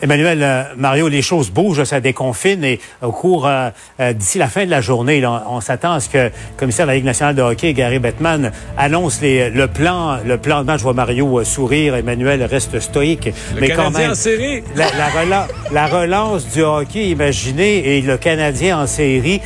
Emmanuel, 0.05 0.43
euh, 0.43 0.63
Mario, 0.77 1.07
les 1.07 1.23
choses 1.23 1.49
bougent, 1.49 1.83
ça 1.83 1.99
déconfine 1.99 2.63
et 2.63 2.79
au 3.01 3.11
cours, 3.11 3.47
euh, 3.47 3.71
euh, 3.99 4.13
d'ici 4.13 4.37
la 4.37 4.47
fin 4.47 4.63
de 4.63 4.69
la 4.69 4.79
journée, 4.79 5.25
on 5.25 5.61
s'attend 5.61 5.93
à 5.93 5.99
ce 5.99 6.09
que 6.09 6.17
le 6.17 6.31
commissaire 6.57 6.85
de 6.85 6.91
la 6.91 6.95
Ligue 6.95 7.05
nationale 7.05 7.33
de 7.33 7.41
hockey, 7.41 7.73
Gary 7.73 7.97
Bettman, 7.97 8.51
annonce 8.77 9.19
les, 9.21 9.49
le 9.49 9.67
plan, 9.67 10.19
le 10.23 10.37
plan 10.37 10.61
de 10.61 10.67
match. 10.67 10.77
Je 10.77 10.83
vois 10.83 10.93
Mario 10.93 11.43
sourire, 11.43 11.95
Emmanuel 11.95 12.43
reste 12.43 12.79
stoïque. 12.79 13.31
Le 13.55 13.61
mais 13.61 13.69
quand 13.69 13.89
même, 13.89 14.11
en 14.11 14.15
série. 14.15 14.61
La, 14.75 15.47
la, 15.71 15.87
relance 15.87 16.47
du 16.49 16.61
hockey, 16.61 17.09
imaginez, 17.09 17.97
et 17.97 18.01
le 18.01 18.17
Canadien 18.17 18.81
en 18.81 18.87
série. 18.87 19.41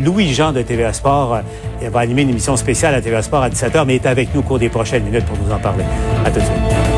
Louis-Jean 0.00 0.52
de 0.52 0.62
TVA 0.62 0.94
Sport 0.94 1.40
va 1.82 2.00
animer 2.00 2.22
une 2.22 2.30
émission 2.30 2.56
spéciale 2.56 2.94
à 2.94 3.02
TVA 3.02 3.20
Sport 3.20 3.42
à 3.42 3.50
17h, 3.50 3.84
mais 3.86 3.96
est 3.96 4.06
avec 4.06 4.34
nous 4.34 4.40
au 4.40 4.44
cours 4.44 4.58
des 4.58 4.70
prochaines 4.70 5.04
minutes 5.04 5.26
pour 5.26 5.36
nous 5.36 5.52
en 5.52 5.58
parler. 5.58 5.84
À 6.24 6.30
tout 6.30 6.40
de 6.40 6.44
suite. 6.44 6.93